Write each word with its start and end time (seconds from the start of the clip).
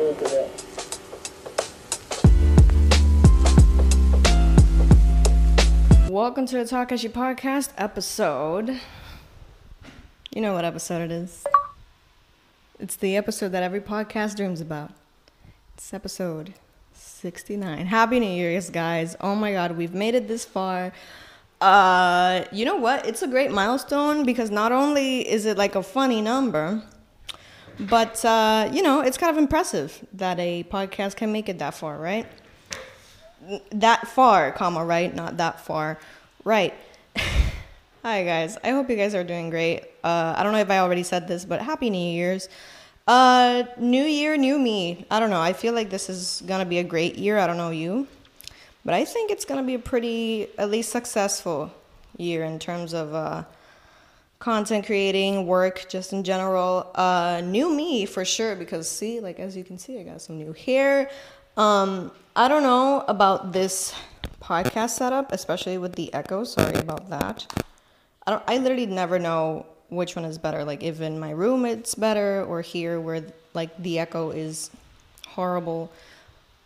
of 0.00 0.22
it. 0.22 0.50
Welcome 6.10 6.46
to 6.46 6.56
the 6.56 6.64
Takashi 6.64 7.08
Podcast 7.08 7.70
episode. 7.78 8.80
You 10.34 10.40
know 10.40 10.52
what 10.54 10.64
episode 10.64 11.02
it 11.02 11.12
is. 11.12 11.44
It's 12.80 12.96
the 12.96 13.16
episode 13.16 13.50
that 13.50 13.62
every 13.62 13.80
podcast 13.80 14.36
dreams 14.36 14.60
about. 14.60 14.90
It's 15.74 15.94
episode 15.94 16.54
69. 16.94 17.86
Happy 17.86 18.18
New 18.18 18.26
Year's, 18.26 18.70
guys. 18.70 19.14
Oh 19.20 19.36
my 19.36 19.52
god, 19.52 19.76
we've 19.76 19.94
made 19.94 20.16
it 20.16 20.26
this 20.26 20.44
far. 20.44 20.92
Uh, 21.60 22.44
you 22.50 22.64
know 22.64 22.76
what? 22.76 23.06
It's 23.06 23.22
a 23.22 23.28
great 23.28 23.52
milestone 23.52 24.24
because 24.24 24.50
not 24.50 24.72
only 24.72 25.20
is 25.28 25.46
it 25.46 25.56
like 25.56 25.76
a 25.76 25.82
funny 25.84 26.20
number, 26.20 26.82
but 27.78 28.24
uh, 28.24 28.70
you 28.72 28.82
know, 28.82 29.00
it's 29.00 29.18
kind 29.18 29.30
of 29.30 29.38
impressive 29.38 30.06
that 30.14 30.38
a 30.38 30.64
podcast 30.64 31.16
can 31.16 31.32
make 31.32 31.48
it 31.48 31.58
that 31.58 31.74
far, 31.74 31.98
right? 31.98 32.26
that 33.72 34.08
far, 34.08 34.52
comma, 34.52 34.84
right? 34.84 35.14
Not 35.14 35.36
that 35.36 35.60
far, 35.60 35.98
right? 36.44 36.74
Hi 38.02 38.24
guys. 38.24 38.56
I 38.62 38.70
hope 38.70 38.88
you 38.90 38.96
guys 38.96 39.14
are 39.14 39.24
doing 39.24 39.50
great. 39.50 39.82
Uh, 40.02 40.34
I 40.36 40.42
don't 40.42 40.52
know 40.52 40.58
if 40.58 40.70
I 40.70 40.78
already 40.78 41.02
said 41.02 41.28
this, 41.28 41.44
but 41.44 41.60
happy 41.62 41.90
New 41.90 42.12
Year's. 42.12 42.48
Uh, 43.06 43.64
new 43.78 44.04
year, 44.04 44.36
new 44.38 44.58
me. 44.58 45.04
I 45.10 45.20
don't 45.20 45.28
know. 45.28 45.40
I 45.40 45.52
feel 45.52 45.74
like 45.74 45.90
this 45.90 46.08
is 46.08 46.42
gonna 46.46 46.64
be 46.64 46.78
a 46.78 46.84
great 46.84 47.16
year. 47.16 47.38
I 47.38 47.46
don't 47.46 47.58
know 47.58 47.70
you, 47.70 48.06
but 48.84 48.94
I 48.94 49.04
think 49.04 49.30
it's 49.30 49.44
gonna 49.44 49.62
be 49.62 49.74
a 49.74 49.78
pretty, 49.78 50.48
at 50.56 50.70
least 50.70 50.90
successful 50.90 51.70
year 52.16 52.44
in 52.44 52.58
terms 52.58 52.94
of 52.94 53.14
uh, 53.14 53.44
content 54.38 54.86
creating, 54.86 55.46
work, 55.46 55.86
just 55.88 56.12
in 56.12 56.24
general. 56.24 56.90
Uh, 56.94 57.40
new 57.44 57.70
me 57.70 58.06
for 58.06 58.24
sure. 58.24 58.54
Because 58.56 58.88
see, 58.88 59.20
like 59.20 59.38
as 59.38 59.56
you 59.56 59.64
can 59.64 59.78
see, 59.78 59.98
I 59.98 60.02
got 60.02 60.20
some 60.20 60.38
new 60.38 60.52
hair. 60.52 61.10
Um, 61.56 62.10
I 62.36 62.48
don't 62.48 62.62
know 62.62 63.04
about 63.06 63.52
this 63.52 63.94
podcast 64.42 64.90
setup, 64.90 65.32
especially 65.32 65.78
with 65.78 65.94
the 65.94 66.12
echo. 66.12 66.44
Sorry 66.44 66.74
about 66.74 67.10
that. 67.10 67.46
I 68.26 68.32
don't. 68.32 68.42
I 68.46 68.58
literally 68.58 68.86
never 68.86 69.18
know 69.18 69.66
which 69.88 70.16
one 70.16 70.24
is 70.24 70.38
better. 70.38 70.64
Like 70.64 70.82
if 70.82 71.00
in 71.00 71.18
my 71.18 71.30
room 71.30 71.64
it's 71.64 71.94
better, 71.94 72.44
or 72.44 72.60
here 72.60 73.00
where 73.00 73.24
like 73.54 73.76
the 73.78 73.98
echo 73.98 74.30
is 74.30 74.70
horrible, 75.28 75.92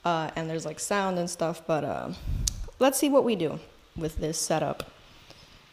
uh, 0.05 0.31
and 0.37 0.48
there's 0.48 0.65
like 0.65 0.81
sound 0.81 1.19
and 1.19 1.28
stuff. 1.28 1.62
But 1.67 1.84
uh, 1.84 2.12
let's 2.78 2.98
see 2.98 3.09
what 3.09 3.25
we 3.25 3.37
do 3.37 3.61
with 3.97 4.17
this 4.17 4.39
setup. 4.39 4.91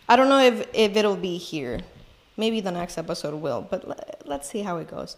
I 0.07 0.15
don't 0.15 0.29
know 0.29 0.39
if 0.39 0.67
if 0.73 0.95
it'll 0.95 1.15
be 1.15 1.37
here. 1.37 1.81
Maybe 2.37 2.59
the 2.61 2.71
next 2.71 2.97
episode 2.97 3.33
will, 3.35 3.65
but 3.69 3.87
let, 3.87 4.21
let's 4.25 4.49
see 4.49 4.61
how 4.61 4.77
it 4.77 4.89
goes. 4.89 5.15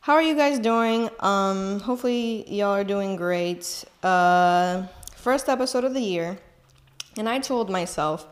How 0.00 0.14
are 0.14 0.22
you 0.22 0.34
guys 0.34 0.58
doing? 0.58 1.10
Um, 1.20 1.80
hopefully 1.80 2.48
y'all 2.50 2.74
are 2.74 2.84
doing 2.84 3.16
great. 3.16 3.84
Uh, 4.02 4.86
first 5.16 5.48
episode 5.48 5.84
of 5.84 5.94
the 5.94 6.00
year, 6.00 6.38
and 7.18 7.28
I 7.28 7.40
told 7.40 7.68
myself 7.68 8.26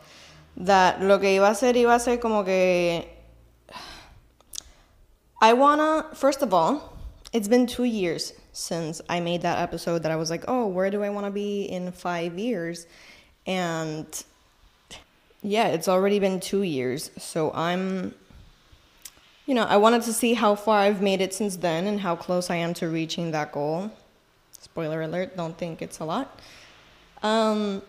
that 0.57 1.03
lo 1.03 1.19
que 1.19 1.29
iba 1.29 1.49
a 1.49 1.51
hacer 1.51 1.75
iba 1.75 1.97
a 1.97 2.01
ser 2.01 2.17
como 2.17 2.45
que 2.45 3.05
I 5.43 5.53
wanna 5.53 6.07
first 6.15 6.43
of 6.43 6.55
all, 6.55 6.99
it's 7.33 7.49
been 7.49 7.67
two 7.67 7.85
years 7.85 8.33
since 8.53 9.01
I 9.09 9.21
made 9.21 9.43
that 9.43 9.59
episode 9.59 10.03
that 10.03 10.13
I 10.13 10.17
was 10.17 10.31
like, 10.31 10.45
oh, 10.49 10.67
where 10.67 10.91
do 10.91 11.03
I 11.03 11.11
want 11.11 11.27
to 11.27 11.31
be 11.31 11.63
in 11.63 11.93
five 11.93 12.39
years? 12.39 12.87
And 13.47 14.07
yeah, 15.43 15.69
it's 15.69 15.89
already 15.89 16.19
been 16.19 16.41
two 16.41 16.63
years, 16.63 17.11
so 17.19 17.53
I'm 17.55 18.15
you 19.51 19.55
know, 19.55 19.65
I 19.65 19.79
wanted 19.79 20.03
to 20.03 20.13
see 20.13 20.35
how 20.35 20.55
far 20.55 20.79
I've 20.79 21.03
made 21.03 21.21
it 21.21 21.35
since 21.35 21.57
then 21.57 21.89
and 21.89 21.99
how 21.99 22.15
close 22.15 22.51
I 22.51 22.55
am 22.55 22.73
to 22.75 22.89
reaching 22.89 23.33
that 23.33 23.51
goal. 23.51 23.91
Spoiler 24.53 25.03
alert, 25.03 25.37
don't 25.37 25.59
think 25.59 25.83
it's 25.83 25.99
a 25.99 26.05
lot. 26.05 26.39
Um, 27.25 27.83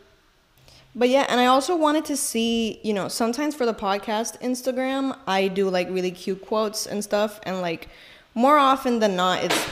but 0.96 1.10
yeah, 1.10 1.28
and 1.30 1.40
I 1.40 1.46
also 1.46 1.76
wanted 1.76 2.04
to 2.06 2.18
see, 2.18 2.80
you 2.82 2.94
know, 2.94 3.08
sometimes 3.08 3.54
for 3.54 3.68
the 3.68 3.76
podcast 3.76 4.42
Instagram, 4.42 5.16
I 5.28 5.50
do 5.50 5.70
like 5.70 5.88
really 5.92 6.10
cute 6.10 6.44
quotes 6.44 6.88
and 6.88 7.04
stuff. 7.04 7.40
And 7.44 7.62
like 7.62 7.90
more 8.34 8.58
often 8.58 8.98
than 8.98 9.16
not, 9.16 9.44
it's 9.44 9.70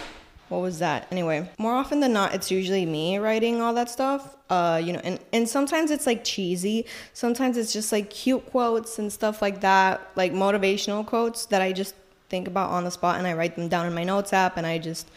what 0.49 0.61
was 0.61 0.79
that? 0.79 1.07
Anyway, 1.11 1.47
more 1.57 1.75
often 1.75 1.99
than 1.99 2.11
not, 2.11 2.33
it's 2.33 2.49
usually 2.49 2.85
me 2.85 3.17
writing 3.19 3.61
all 3.61 3.73
that 3.75 3.89
stuff. 3.89 4.35
Uh, 4.49 4.81
you 4.83 4.93
know, 4.93 5.01
and, 5.03 5.19
and 5.31 5.47
sometimes 5.47 5.91
it's 5.91 6.07
like 6.07 6.23
cheesy. 6.23 6.85
Sometimes 7.13 7.55
it's 7.55 7.71
just 7.71 7.91
like 7.91 8.09
cute 8.09 8.45
quotes 8.49 8.97
and 8.97 9.13
stuff 9.13 9.41
like 9.41 9.61
that, 9.61 10.01
like 10.15 10.33
motivational 10.33 11.05
quotes 11.05 11.45
that 11.47 11.61
I 11.61 11.71
just 11.71 11.93
think 12.29 12.47
about 12.47 12.71
on 12.71 12.83
the 12.83 12.91
spot 12.91 13.17
and 13.17 13.27
I 13.27 13.33
write 13.33 13.55
them 13.55 13.67
down 13.67 13.85
in 13.85 13.93
my 13.93 14.03
notes 14.03 14.33
app 14.33 14.57
and 14.57 14.65
I 14.65 14.79
just 14.79 15.09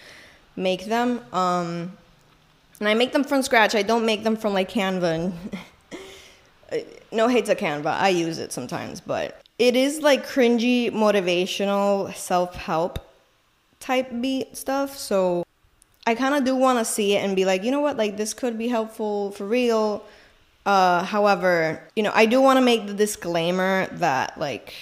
make 0.54 0.84
them. 0.84 1.20
Um, 1.32 1.96
and 2.78 2.88
I 2.88 2.94
make 2.94 3.12
them 3.12 3.24
from 3.24 3.42
scratch. 3.42 3.74
I 3.74 3.82
don't 3.82 4.04
make 4.04 4.24
them 4.24 4.36
from 4.36 4.52
like 4.52 4.70
Canva. 4.70 5.32
And 6.72 6.84
no 7.12 7.28
hate 7.28 7.46
to 7.46 7.54
Canva. 7.54 7.86
I 7.86 8.10
use 8.10 8.38
it 8.38 8.52
sometimes, 8.52 9.00
but 9.00 9.40
it 9.58 9.76
is 9.76 10.00
like 10.00 10.26
cringy 10.26 10.90
motivational 10.90 12.14
self 12.14 12.54
help 12.56 12.98
type 13.82 14.08
beat 14.20 14.56
stuff. 14.56 14.96
So 14.96 15.44
I 16.06 16.14
kind 16.14 16.34
of 16.34 16.44
do 16.44 16.56
want 16.56 16.78
to 16.78 16.84
see 16.84 17.16
it 17.16 17.24
and 17.24 17.36
be 17.36 17.44
like, 17.44 17.64
you 17.64 17.70
know 17.70 17.80
what, 17.80 17.96
like 17.96 18.16
this 18.16 18.32
could 18.32 18.56
be 18.56 18.68
helpful 18.68 19.32
for 19.32 19.44
real. 19.44 20.04
Uh, 20.64 21.02
however, 21.02 21.82
you 21.96 22.02
know, 22.02 22.12
I 22.14 22.26
do 22.26 22.40
want 22.40 22.56
to 22.56 22.64
make 22.64 22.86
the 22.86 22.94
disclaimer 22.94 23.88
that 23.94 24.38
like, 24.38 24.74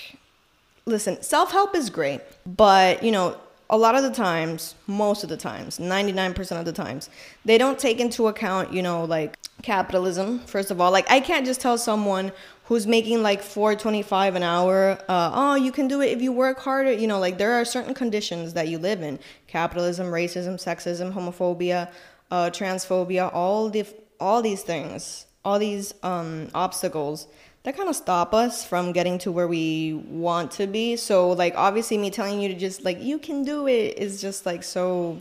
listen, 0.85 1.23
self 1.23 1.51
help 1.51 1.75
is 1.75 1.89
great, 1.91 2.21
but 2.47 3.03
you 3.03 3.11
know, 3.11 3.37
a 3.71 3.79
lot 3.79 3.95
of 3.95 4.03
the 4.03 4.11
times, 4.11 4.75
most 4.87 5.23
of 5.23 5.31
the 5.31 5.37
times, 5.37 5.79
99% 5.79 6.59
of 6.59 6.65
the 6.65 6.73
times, 6.73 7.09
they 7.45 7.57
don't 7.57 7.79
take 7.79 8.01
into 8.01 8.27
account, 8.27 8.73
you 8.73 8.83
know, 8.83 9.05
like 9.05 9.39
capitalism, 9.63 10.41
first 10.41 10.71
of 10.73 10.81
all. 10.81 10.91
Like, 10.91 11.09
I 11.09 11.21
can't 11.21 11.47
just 11.47 11.61
tell 11.61 11.79
someone 11.79 12.33
who's 12.71 12.87
making 12.87 13.21
like 13.21 13.43
425 13.43 14.37
an 14.37 14.45
hour 14.45 14.97
uh, 15.09 15.33
oh 15.35 15.55
you 15.57 15.73
can 15.73 15.89
do 15.89 16.01
it 16.01 16.13
if 16.13 16.23
you 16.23 16.31
work 16.31 16.61
harder. 16.61 16.93
You 16.93 17.09
know 17.09 17.19
like 17.19 17.37
there 17.37 17.55
are 17.55 17.65
certain 17.65 17.95
conditions 17.95 18.53
that 18.53 18.69
you 18.69 18.79
live 18.79 19.03
in. 19.03 19.19
Capitalism 19.49 20.07
racism 20.07 20.55
sexism 20.55 21.13
homophobia 21.13 21.91
uh, 22.31 22.49
transphobia 22.51 23.29
all 23.35 23.69
the 23.71 23.85
all 24.21 24.41
these 24.41 24.63
things 24.63 25.27
all 25.45 25.59
these 25.59 25.93
um, 26.05 26.49
obstacles 26.55 27.27
that 27.65 27.77
kind 27.77 27.89
of 27.89 27.97
stop 27.97 28.33
us 28.33 28.65
from 28.65 28.93
getting 28.93 29.19
to 29.19 29.33
where 29.33 29.49
we 29.49 29.95
want 30.09 30.53
to 30.53 30.69
be. 30.69 30.95
So 30.95 31.31
like 31.31 31.55
obviously 31.57 31.99
me 31.99 32.11
telling 32.11 32.41
you 32.41 32.49
to 32.51 32.55
just 32.55 32.85
like 32.85 33.03
you 33.03 33.19
can 33.19 33.43
do 33.43 33.67
it 33.67 33.99
is 33.99 34.21
just 34.21 34.47
like 34.47 34.63
so 34.63 35.19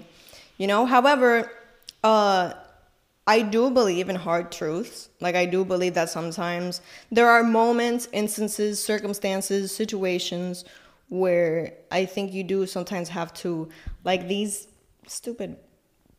you 0.59 0.67
know? 0.67 0.85
However 0.85 1.51
uh 2.03 2.53
I 3.29 3.43
do 3.43 3.69
believe 3.69 4.09
in 4.09 4.15
hard 4.15 4.51
truths. 4.51 5.09
Like, 5.21 5.35
I 5.35 5.45
do 5.45 5.63
believe 5.63 5.93
that 5.93 6.09
sometimes 6.09 6.81
there 7.11 7.29
are 7.29 7.43
moments, 7.43 8.07
instances, 8.11 8.83
circumstances, 8.83 9.71
situations 9.71 10.65
where 11.09 11.73
I 11.91 12.05
think 12.05 12.33
you 12.33 12.43
do 12.43 12.65
sometimes 12.65 13.07
have 13.09 13.31
to, 13.45 13.69
like, 14.03 14.27
these 14.27 14.67
stupid 15.05 15.57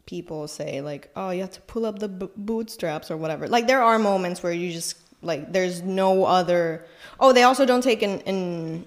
people 0.07 0.47
say, 0.47 0.81
like, 0.83 1.11
oh, 1.17 1.31
you 1.31 1.41
have 1.41 1.51
to 1.51 1.61
pull 1.63 1.85
up 1.85 1.99
the 1.99 2.07
b- 2.07 2.29
bootstraps 2.37 3.11
or 3.11 3.17
whatever. 3.17 3.49
Like, 3.49 3.67
there 3.67 3.83
are 3.83 3.99
moments 3.99 4.45
where 4.45 4.53
you 4.53 4.71
just, 4.71 4.97
like, 5.21 5.53
there's 5.53 5.83
no 5.83 6.25
other. 6.25 6.87
Oh, 7.19 7.33
they 7.33 7.43
also 7.43 7.67
don't 7.67 7.83
take 7.83 8.05
in, 8.05 8.21
in, 8.21 8.85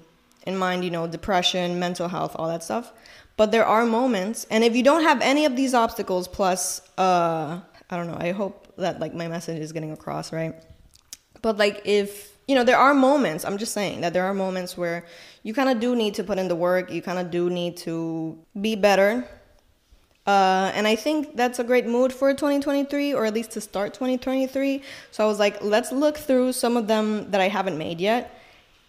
in 0.47 0.55
mind, 0.55 0.85
you 0.85 0.91
know, 0.91 1.07
depression, 1.07 1.77
mental 1.77 2.07
health, 2.07 2.37
all 2.39 2.47
that 2.47 2.63
stuff. 2.63 2.93
But 3.35 3.51
there 3.51 3.65
are 3.65 3.85
moments, 3.85 4.45
and 4.49 4.63
if 4.63 4.77
you 4.77 4.83
don't 4.83 5.03
have 5.03 5.19
any 5.19 5.43
of 5.43 5.57
these 5.57 5.73
obstacles, 5.73 6.27
plus, 6.29 6.81
uh, 6.97 7.59
I 7.93 7.97
don't 7.97 8.07
know. 8.07 8.17
I 8.19 8.31
hope 8.31 8.73
that 8.77 8.99
like 8.99 9.13
my 9.13 9.27
message 9.27 9.59
is 9.59 9.71
getting 9.71 9.91
across, 9.91 10.33
right? 10.33 10.55
But 11.43 11.57
like 11.57 11.81
if 11.85 12.33
you 12.47 12.55
know, 12.55 12.63
there 12.63 12.77
are 12.77 12.93
moments, 12.93 13.45
I'm 13.45 13.57
just 13.57 13.73
saying 13.73 14.01
that 14.01 14.13
there 14.13 14.25
are 14.25 14.33
moments 14.33 14.75
where 14.75 15.05
you 15.43 15.53
kind 15.53 15.69
of 15.69 15.79
do 15.79 15.95
need 15.95 16.15
to 16.15 16.23
put 16.23 16.37
in 16.39 16.47
the 16.47 16.55
work, 16.55 16.91
you 16.91 17.01
kind 17.01 17.19
of 17.19 17.29
do 17.29 17.49
need 17.49 17.77
to 17.77 18.37
be 18.59 18.75
better. 18.75 19.25
Uh, 20.25 20.71
and 20.73 20.87
I 20.87 20.95
think 20.95 21.35
that's 21.35 21.59
a 21.59 21.63
great 21.63 21.85
mood 21.85 22.11
for 22.11 22.33
2023, 22.33 23.13
or 23.13 23.25
at 23.25 23.33
least 23.33 23.51
to 23.51 23.61
start 23.61 23.93
2023. 23.93 24.81
So 25.11 25.23
I 25.23 25.27
was 25.27 25.37
like, 25.37 25.61
let's 25.61 25.91
look 25.91 26.17
through 26.17 26.53
some 26.53 26.75
of 26.77 26.87
them 26.87 27.29
that 27.31 27.41
I 27.41 27.47
haven't 27.47 27.77
made 27.77 28.01
yet 28.01 28.39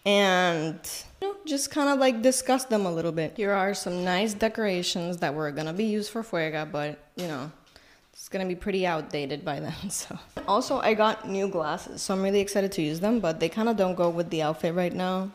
and 0.06 0.78
you 1.20 1.28
know, 1.28 1.36
just 1.46 1.70
kind 1.70 1.88
of 1.88 1.98
like 1.98 2.22
discuss 2.22 2.64
them 2.64 2.86
a 2.86 2.92
little 2.92 3.12
bit. 3.12 3.34
Here 3.36 3.52
are 3.52 3.74
some 3.74 4.04
nice 4.04 4.34
decorations 4.34 5.18
that 5.18 5.34
were 5.34 5.50
gonna 5.50 5.72
be 5.72 5.84
used 5.84 6.10
for 6.10 6.22
Fuega, 6.22 6.70
but 6.70 6.98
you 7.16 7.26
know, 7.26 7.50
it's 8.14 8.28
gonna 8.28 8.46
be 8.46 8.54
pretty 8.54 8.86
outdated 8.86 9.44
by 9.44 9.58
then. 9.60 9.74
So 9.90 10.16
also 10.46 10.78
I 10.78 10.94
got 10.94 11.28
new 11.28 11.48
glasses, 11.48 12.00
so 12.00 12.14
I'm 12.14 12.22
really 12.22 12.40
excited 12.40 12.70
to 12.72 12.82
use 12.82 13.00
them, 13.00 13.18
but 13.18 13.40
they 13.40 13.48
kind 13.48 13.68
of 13.68 13.76
don't 13.76 13.96
go 13.96 14.08
with 14.08 14.30
the 14.30 14.42
outfit 14.42 14.74
right 14.74 14.92
now, 14.94 15.30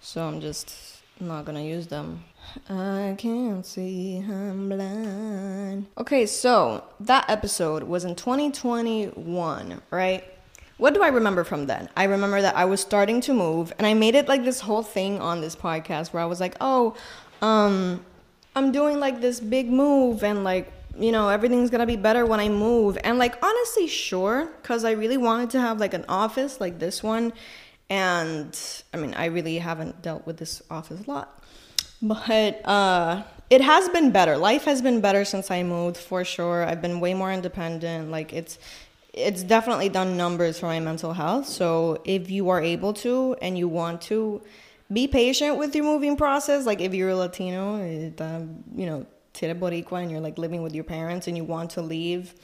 so 0.00 0.26
I'm 0.26 0.40
just 0.40 0.74
not 1.20 1.44
gonna 1.44 1.62
use 1.62 1.86
them. 1.86 2.24
I 2.68 3.14
can't 3.16 3.64
see, 3.64 4.18
I'm 4.18 4.68
blind. 4.68 5.86
Okay, 5.96 6.26
so 6.26 6.84
that 7.00 7.24
episode 7.30 7.84
was 7.84 8.04
in 8.04 8.16
2021, 8.16 9.80
right? 9.90 10.24
What 10.76 10.92
do 10.92 11.02
I 11.04 11.08
remember 11.08 11.44
from 11.44 11.66
then? 11.66 11.88
I 11.96 12.04
remember 12.04 12.42
that 12.42 12.56
I 12.56 12.64
was 12.64 12.80
starting 12.80 13.20
to 13.22 13.32
move, 13.32 13.72
and 13.78 13.86
I 13.86 13.94
made 13.94 14.16
it 14.16 14.28
like 14.28 14.44
this 14.44 14.60
whole 14.60 14.82
thing 14.82 15.20
on 15.20 15.40
this 15.40 15.54
podcast 15.54 16.12
where 16.12 16.22
I 16.22 16.26
was 16.26 16.40
like, 16.40 16.56
oh, 16.60 16.96
um, 17.40 18.04
I'm 18.56 18.72
doing 18.72 18.98
like 18.98 19.20
this 19.20 19.38
big 19.38 19.70
move, 19.70 20.24
and 20.24 20.42
like 20.42 20.72
you 20.98 21.12
know, 21.12 21.28
everything's 21.28 21.70
gonna 21.70 21.86
be 21.86 21.96
better 21.96 22.26
when 22.26 22.40
I 22.40 22.48
move. 22.48 22.98
And 23.04 23.18
like, 23.18 23.36
honestly, 23.42 23.86
sure, 23.86 24.48
because 24.60 24.84
I 24.84 24.92
really 24.92 25.16
wanted 25.16 25.50
to 25.50 25.60
have 25.60 25.78
like 25.78 25.94
an 25.94 26.04
office 26.08 26.60
like 26.60 26.78
this 26.78 27.02
one. 27.02 27.32
And 27.90 28.58
I 28.92 28.96
mean, 28.96 29.14
I 29.14 29.26
really 29.26 29.58
haven't 29.58 30.02
dealt 30.02 30.26
with 30.26 30.38
this 30.38 30.62
office 30.70 31.06
a 31.06 31.10
lot, 31.10 31.42
but 32.00 32.66
uh, 32.66 33.22
it 33.50 33.60
has 33.60 33.88
been 33.90 34.10
better. 34.10 34.36
Life 34.36 34.64
has 34.64 34.80
been 34.80 35.00
better 35.00 35.24
since 35.24 35.50
I 35.50 35.62
moved 35.62 35.96
for 35.96 36.24
sure. 36.24 36.64
I've 36.64 36.80
been 36.80 37.00
way 37.00 37.14
more 37.14 37.32
independent. 37.32 38.10
Like, 38.10 38.32
it's 38.32 38.58
it's 39.12 39.44
definitely 39.44 39.88
done 39.88 40.16
numbers 40.16 40.58
for 40.58 40.66
my 40.66 40.80
mental 40.80 41.12
health. 41.12 41.46
So 41.46 42.02
if 42.04 42.30
you 42.30 42.48
are 42.48 42.60
able 42.60 42.92
to 42.94 43.36
and 43.40 43.56
you 43.56 43.68
want 43.68 44.00
to, 44.02 44.42
be 44.92 45.08
patient 45.08 45.56
with 45.56 45.74
your 45.74 45.84
moving 45.84 46.16
process. 46.16 46.66
Like 46.66 46.80
if 46.80 46.94
you're 46.94 47.10
a 47.10 47.16
Latino, 47.16 47.84
you 47.84 48.86
know, 48.86 49.06
Tira 49.34 49.54
Boricua, 49.54 50.00
and 50.00 50.10
you're 50.10 50.20
like 50.20 50.38
living 50.38 50.62
with 50.62 50.74
your 50.74 50.84
parents 50.84 51.26
and 51.28 51.36
you 51.36 51.44
want 51.44 51.70
to 51.72 51.82
leave, 51.82 52.34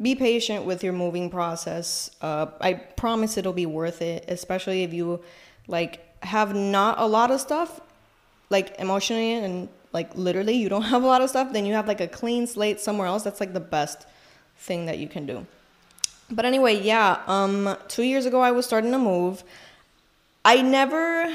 be 0.00 0.14
patient 0.14 0.64
with 0.64 0.84
your 0.84 0.92
moving 0.92 1.30
process. 1.30 2.10
Uh, 2.20 2.46
I 2.60 2.74
promise 2.74 3.36
it'll 3.36 3.52
be 3.52 3.66
worth 3.66 4.02
it, 4.02 4.26
especially 4.28 4.82
if 4.84 4.92
you 4.92 5.22
like 5.66 6.00
have 6.22 6.54
not 6.54 7.00
a 7.00 7.06
lot 7.06 7.30
of 7.30 7.40
stuff, 7.40 7.80
like 8.50 8.76
emotionally 8.78 9.32
and 9.34 9.68
like 9.92 10.14
literally 10.14 10.54
you 10.54 10.68
don't 10.68 10.82
have 10.94 11.02
a 11.02 11.06
lot 11.06 11.22
of 11.22 11.30
stuff. 11.30 11.52
Then 11.52 11.64
you 11.64 11.72
have 11.74 11.88
like 11.88 12.00
a 12.00 12.08
clean 12.08 12.46
slate 12.46 12.80
somewhere 12.80 13.06
else. 13.06 13.22
That's 13.22 13.40
like 13.40 13.54
the 13.54 13.60
best 13.60 14.06
thing 14.58 14.86
that 14.86 14.98
you 14.98 15.08
can 15.08 15.26
do. 15.26 15.46
But 16.30 16.44
anyway, 16.44 16.80
yeah. 16.80 17.20
Um, 17.26 17.76
two 17.88 18.02
years 18.02 18.26
ago 18.26 18.40
I 18.40 18.50
was 18.50 18.66
starting 18.66 18.92
to 18.92 18.98
move. 18.98 19.42
I 20.44 20.60
never 20.60 21.34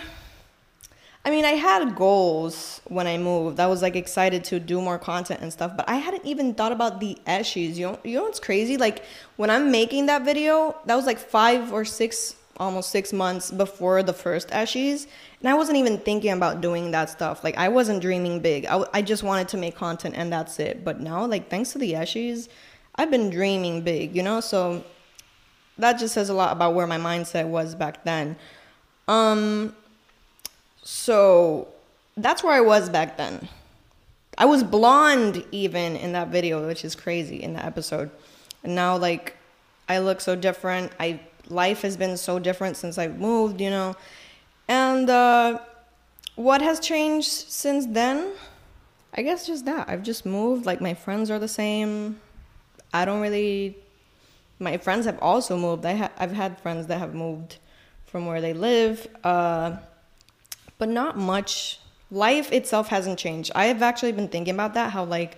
I 1.25 1.31
mean, 1.31 1.44
I 1.44 1.51
had 1.51 1.95
goals 1.95 2.81
when 2.86 3.06
I 3.06 3.18
moved. 3.18 3.60
I 3.60 3.68
was 3.68 3.81
like 3.81 3.95
excited 3.95 4.44
to 4.45 4.60
do 4.60 4.81
more 4.81 4.98
content 4.98 5.42
and 5.42 5.51
stuff, 5.51 5.75
but 5.75 5.88
I 5.89 5.98
hadn't 5.98 6.25
even 6.25 6.54
thought 6.54 6.71
about 6.71 7.01
the 7.01 7.18
issues. 7.27 7.77
You 7.77 7.88
know, 7.88 8.00
you 8.04 8.18
know 8.18 8.24
what's 8.24 8.39
crazy? 8.39 8.77
Like 8.77 9.04
when 9.36 9.50
I'm 9.50 9.69
making 9.69 10.06
that 10.06 10.24
video, 10.24 10.75
that 10.86 10.95
was 10.95 11.06
like 11.06 11.19
five 11.19 11.74
or 11.74 11.83
six, 11.83 12.36
almost 12.57 12.89
six 12.89 13.12
months 13.12 13.51
before 13.51 14.01
the 14.01 14.13
first 14.13 14.48
Eshies, 14.50 15.07
and 15.42 15.50
I 15.50 15.56
wasn't 15.56 15.77
even 15.77 15.98
thinking 15.98 16.31
about 16.31 16.62
doing 16.62 16.92
that 16.92 17.10
stuff. 17.10 17.44
Like 17.44 17.57
I 17.57 17.68
wasn't 17.68 18.01
dreaming 18.01 18.39
big. 18.39 18.66
I, 18.66 18.86
I 18.94 19.01
just 19.01 19.21
wanted 19.21 19.50
to 19.50 19.57
make 19.57 19.75
content 19.75 20.16
and 20.18 20.31
that's 20.31 20.57
it. 20.57 20.86
But 20.86 21.01
now, 21.01 21.25
like 21.25 21.50
thanks 21.50 21.74
to 21.74 21.77
the 21.80 21.94
Eshies, 21.94 22.48
I've 22.95 23.12
been 23.12 23.30
dreaming 23.30 23.81
big. 23.81 24.16
You 24.16 24.24
know, 24.24 24.39
so 24.39 24.86
that 25.77 26.00
just 26.00 26.13
says 26.13 26.30
a 26.30 26.33
lot 26.33 26.54
about 26.54 26.75
where 26.75 26.88
my 26.88 26.98
mindset 26.98 27.48
was 27.48 27.75
back 27.75 28.06
then. 28.06 28.38
Um, 29.10 29.75
so 30.84 31.68
that's 32.18 32.44
where 32.44 32.54
I 32.54 32.62
was 32.62 32.90
back 32.90 33.18
then. 33.18 33.48
I 34.38 34.46
was 34.46 34.64
blonde 34.64 35.44
even 35.52 35.96
in 35.98 36.14
that 36.14 36.30
video, 36.30 36.66
which 36.66 36.86
is 36.86 36.96
crazy 36.96 37.44
in 37.44 37.54
the 37.54 37.64
episode. 37.64 38.10
And 38.64 38.74
now 38.76 38.98
like 38.98 39.36
I 39.88 40.00
look 40.00 40.22
so 40.22 40.36
different. 40.36 40.92
I 41.00 41.20
life 41.50 41.81
has 41.81 41.98
been 41.98 42.16
so 42.16 42.40
different 42.40 42.78
since 42.78 42.98
I've 42.98 43.20
moved, 43.20 43.60
you 43.60 43.70
know. 43.70 43.96
And 44.68 45.10
uh 45.10 45.60
what 46.36 46.62
has 46.62 46.80
changed 46.80 47.28
since 47.28 47.86
then? 47.86 48.31
I 49.14 49.24
guess 49.24 49.46
just 49.46 49.66
that. 49.66 49.90
I've 49.90 50.04
just 50.04 50.26
moved. 50.26 50.66
Like 50.66 50.80
my 50.80 50.94
friends 50.94 51.30
are 51.30 51.40
the 51.40 51.48
same. 51.50 52.22
I 52.94 53.04
don't 53.04 53.20
really 53.20 53.78
my 54.58 54.78
friends 54.78 55.06
have 55.06 55.20
also 55.22 55.58
moved. 55.58 55.86
I 55.86 55.96
ha- 55.96 56.12
I've 56.18 56.31
had 56.31 56.60
friends 56.60 56.88
that 56.88 57.00
have 57.00 57.14
moved 57.14 57.58
from 58.06 58.26
where 58.26 58.40
they 58.40 58.54
live. 58.54 59.06
Uh 59.24 59.78
but 60.80 60.90
not 60.90 61.16
much. 61.16 61.80
Life 62.10 62.52
itself 62.52 62.88
hasn't 62.88 63.20
changed. 63.20 63.52
I 63.54 63.66
have 63.66 63.84
actually 63.84 64.14
been 64.14 64.30
thinking 64.30 64.56
about 64.56 64.74
that, 64.74 64.92
how 64.92 65.04
like 65.04 65.38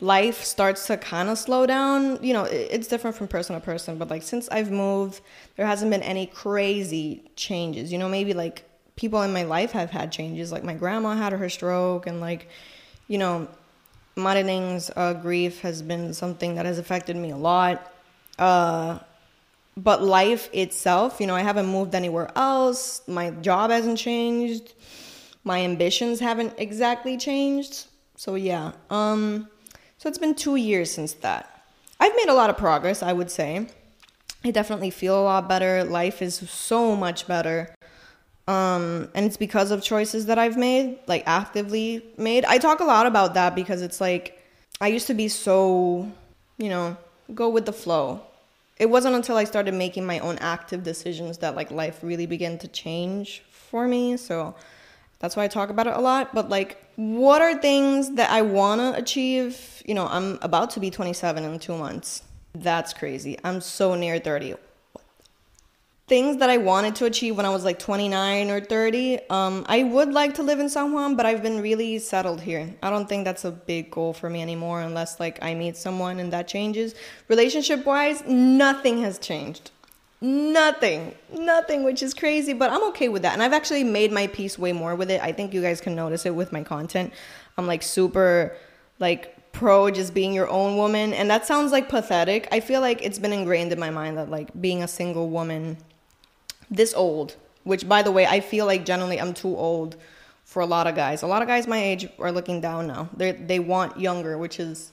life 0.00 0.44
starts 0.44 0.86
to 0.86 0.96
kind 0.96 1.28
of 1.28 1.38
slow 1.38 1.66
down. 1.66 2.22
You 2.22 2.34
know, 2.34 2.44
it's 2.44 2.86
different 2.86 3.16
from 3.16 3.26
person 3.26 3.56
to 3.56 3.60
person, 3.60 3.98
but 3.98 4.08
like 4.08 4.22
since 4.22 4.48
I've 4.50 4.70
moved, 4.70 5.20
there 5.56 5.66
hasn't 5.66 5.90
been 5.90 6.02
any 6.02 6.26
crazy 6.26 7.24
changes. 7.34 7.90
You 7.90 7.98
know, 7.98 8.08
maybe 8.08 8.34
like 8.34 8.64
people 8.94 9.22
in 9.22 9.32
my 9.32 9.42
life 9.42 9.72
have 9.72 9.90
had 9.90 10.12
changes. 10.12 10.52
Like 10.52 10.62
my 10.62 10.74
grandma 10.74 11.16
had 11.16 11.32
her 11.32 11.48
stroke, 11.48 12.06
and 12.06 12.20
like, 12.20 12.48
you 13.08 13.18
know, 13.18 13.48
Marining's 14.14 14.90
uh, 14.94 15.14
grief 15.14 15.60
has 15.62 15.82
been 15.82 16.14
something 16.14 16.54
that 16.54 16.66
has 16.66 16.78
affected 16.78 17.16
me 17.16 17.30
a 17.30 17.36
lot. 17.36 17.92
Uh, 18.38 18.98
but 19.76 20.02
life 20.02 20.48
itself, 20.52 21.20
you 21.20 21.26
know, 21.26 21.34
I 21.34 21.42
haven't 21.42 21.66
moved 21.66 21.94
anywhere 21.94 22.30
else. 22.36 23.02
My 23.06 23.30
job 23.30 23.70
hasn't 23.70 23.98
changed. 23.98 24.74
My 25.44 25.60
ambitions 25.60 26.20
haven't 26.20 26.54
exactly 26.58 27.16
changed. 27.16 27.86
So 28.16 28.34
yeah. 28.34 28.72
Um 28.90 29.48
so 29.98 30.08
it's 30.08 30.18
been 30.18 30.34
2 30.34 30.56
years 30.56 30.90
since 30.90 31.14
that. 31.14 31.48
I've 32.00 32.14
made 32.16 32.28
a 32.28 32.34
lot 32.34 32.50
of 32.50 32.56
progress, 32.56 33.02
I 33.02 33.12
would 33.12 33.30
say. 33.30 33.66
I 34.44 34.50
definitely 34.50 34.90
feel 34.90 35.20
a 35.20 35.22
lot 35.22 35.48
better. 35.48 35.84
Life 35.84 36.20
is 36.20 36.34
so 36.50 36.94
much 36.94 37.26
better. 37.26 37.74
Um 38.46 39.08
and 39.14 39.24
it's 39.24 39.38
because 39.38 39.70
of 39.70 39.82
choices 39.82 40.26
that 40.26 40.38
I've 40.38 40.58
made, 40.58 40.98
like 41.06 41.22
actively 41.26 42.04
made. 42.18 42.44
I 42.44 42.58
talk 42.58 42.80
a 42.80 42.84
lot 42.84 43.06
about 43.06 43.34
that 43.34 43.54
because 43.54 43.80
it's 43.80 44.00
like 44.02 44.38
I 44.82 44.88
used 44.88 45.06
to 45.06 45.14
be 45.14 45.28
so, 45.28 46.10
you 46.58 46.68
know, 46.68 46.96
go 47.34 47.48
with 47.48 47.64
the 47.64 47.72
flow 47.72 48.20
it 48.76 48.86
wasn't 48.86 49.14
until 49.14 49.36
I 49.36 49.44
started 49.44 49.74
making 49.74 50.06
my 50.06 50.18
own 50.20 50.38
active 50.38 50.82
decisions 50.82 51.38
that 51.38 51.54
like 51.54 51.70
life 51.70 52.00
really 52.02 52.26
began 52.26 52.58
to 52.58 52.68
change 52.68 53.42
for 53.50 53.86
me. 53.86 54.16
So 54.16 54.54
that's 55.18 55.36
why 55.36 55.44
I 55.44 55.48
talk 55.48 55.70
about 55.70 55.86
it 55.86 55.94
a 55.94 56.00
lot. 56.00 56.34
But 56.34 56.48
like, 56.48 56.82
what 56.96 57.40
are 57.42 57.56
things 57.58 58.14
that 58.16 58.30
I 58.30 58.42
want 58.42 58.80
to 58.80 59.00
achieve? 59.00 59.82
You 59.86 59.94
know, 59.94 60.06
I'm 60.06 60.38
about 60.42 60.70
to 60.70 60.80
be 60.80 60.90
27 60.90 61.44
in 61.44 61.58
two 61.58 61.76
months. 61.76 62.22
That's 62.54 62.92
crazy. 62.92 63.38
I'm 63.44 63.60
so 63.60 63.94
near 63.94 64.18
30 64.18 64.54
things 66.12 66.36
that 66.36 66.50
I 66.50 66.58
wanted 66.58 66.94
to 66.96 67.06
achieve 67.06 67.38
when 67.38 67.46
I 67.46 67.48
was 67.48 67.64
like 67.64 67.78
29 67.78 68.50
or 68.50 68.60
30. 68.60 69.18
Um, 69.30 69.64
I 69.66 69.82
would 69.82 70.12
like 70.12 70.34
to 70.34 70.42
live 70.42 70.60
in 70.60 70.68
San 70.68 70.92
Juan, 70.92 71.16
but 71.16 71.24
I've 71.24 71.42
been 71.42 71.62
really 71.62 71.98
settled 71.98 72.42
here. 72.42 72.68
I 72.82 72.90
don't 72.90 73.08
think 73.08 73.24
that's 73.24 73.46
a 73.46 73.50
big 73.50 73.90
goal 73.90 74.12
for 74.12 74.28
me 74.28 74.42
anymore 74.42 74.82
unless 74.82 75.18
like 75.18 75.42
I 75.42 75.54
meet 75.54 75.74
someone 75.74 76.20
and 76.20 76.30
that 76.34 76.48
changes. 76.48 76.94
Relationship 77.28 77.86
wise, 77.86 78.22
nothing 78.26 79.00
has 79.00 79.18
changed. 79.18 79.70
Nothing, 80.20 81.14
nothing, 81.34 81.82
which 81.82 82.02
is 82.02 82.12
crazy, 82.12 82.52
but 82.52 82.70
I'm 82.70 82.84
okay 82.88 83.08
with 83.08 83.22
that. 83.22 83.32
And 83.32 83.42
I've 83.42 83.54
actually 83.54 83.82
made 83.82 84.12
my 84.12 84.26
peace 84.26 84.58
way 84.58 84.74
more 84.74 84.94
with 84.94 85.10
it. 85.10 85.18
I 85.22 85.32
think 85.32 85.54
you 85.54 85.62
guys 85.62 85.80
can 85.80 85.94
notice 85.94 86.26
it 86.26 86.34
with 86.34 86.52
my 86.52 86.62
content. 86.62 87.14
I'm 87.56 87.66
like 87.66 87.82
super, 87.82 88.54
like, 88.98 89.38
pro 89.52 89.90
just 89.90 90.12
being 90.12 90.32
your 90.32 90.48
own 90.48 90.76
woman 90.78 91.12
and 91.12 91.28
that 91.28 91.44
sounds 91.44 91.72
like 91.72 91.86
pathetic 91.86 92.48
i 92.50 92.58
feel 92.58 92.80
like 92.80 93.02
it's 93.02 93.18
been 93.18 93.34
ingrained 93.34 93.70
in 93.70 93.78
my 93.78 93.90
mind 93.90 94.16
that 94.16 94.30
like 94.30 94.48
being 94.62 94.82
a 94.82 94.88
single 94.88 95.28
woman 95.28 95.76
this 96.72 96.94
old, 96.94 97.36
which 97.64 97.88
by 97.88 98.02
the 98.02 98.10
way, 98.10 98.26
I 98.26 98.40
feel 98.40 98.66
like 98.66 98.84
generally 98.84 99.20
I'm 99.20 99.34
too 99.34 99.56
old 99.56 99.96
for 100.44 100.60
a 100.60 100.66
lot 100.66 100.86
of 100.86 100.94
guys. 100.94 101.22
A 101.22 101.26
lot 101.26 101.42
of 101.42 101.48
guys 101.48 101.66
my 101.66 101.78
age 101.78 102.08
are 102.18 102.32
looking 102.32 102.60
down 102.60 102.86
now. 102.86 103.08
They 103.16 103.32
they 103.32 103.58
want 103.58 104.00
younger, 104.00 104.36
which 104.38 104.58
is 104.58 104.92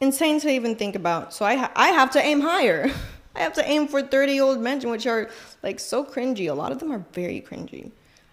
insane 0.00 0.40
to 0.40 0.48
even 0.48 0.76
think 0.76 0.96
about. 0.96 1.34
So 1.34 1.44
I 1.44 1.56
ha- 1.56 1.72
I 1.76 1.88
have 1.88 2.10
to 2.12 2.20
aim 2.22 2.40
higher. 2.40 2.90
I 3.36 3.40
have 3.40 3.52
to 3.54 3.68
aim 3.68 3.86
for 3.86 4.02
30 4.02 4.40
old 4.40 4.60
men, 4.60 4.80
which 4.80 5.06
are 5.06 5.30
like 5.62 5.78
so 5.78 6.04
cringy. 6.04 6.50
A 6.50 6.54
lot 6.54 6.72
of 6.72 6.80
them 6.80 6.90
are 6.90 7.04
very 7.12 7.40
cringy. 7.40 7.92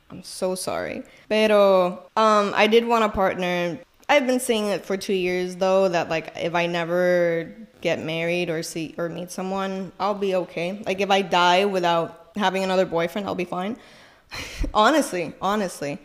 I'm 0.09 0.23
so 0.23 0.55
sorry. 0.55 1.03
Pero 1.29 2.05
um 2.15 2.53
I 2.55 2.67
did 2.67 2.87
want 2.87 3.03
a 3.03 3.09
partner. 3.09 3.79
I've 4.09 4.25
been 4.25 4.39
saying 4.39 4.67
it 4.67 4.85
for 4.85 4.95
2 4.95 5.13
years 5.13 5.57
though 5.57 5.89
that 5.89 6.09
like 6.09 6.31
if 6.37 6.55
I 6.55 6.65
never 6.65 7.53
get 7.81 8.03
married 8.03 8.49
or 8.49 8.63
see 8.63 8.95
or 8.97 9.09
meet 9.09 9.31
someone, 9.31 9.91
I'll 9.99 10.15
be 10.15 10.33
okay. 10.35 10.81
Like 10.85 11.01
if 11.01 11.11
I 11.11 11.21
die 11.21 11.65
without 11.65 12.26
having 12.37 12.63
another 12.63 12.85
boyfriend, 12.85 13.27
I'll 13.27 13.35
be 13.35 13.45
fine. 13.45 13.77
honestly, 14.73 15.33
honestly. 15.41 15.99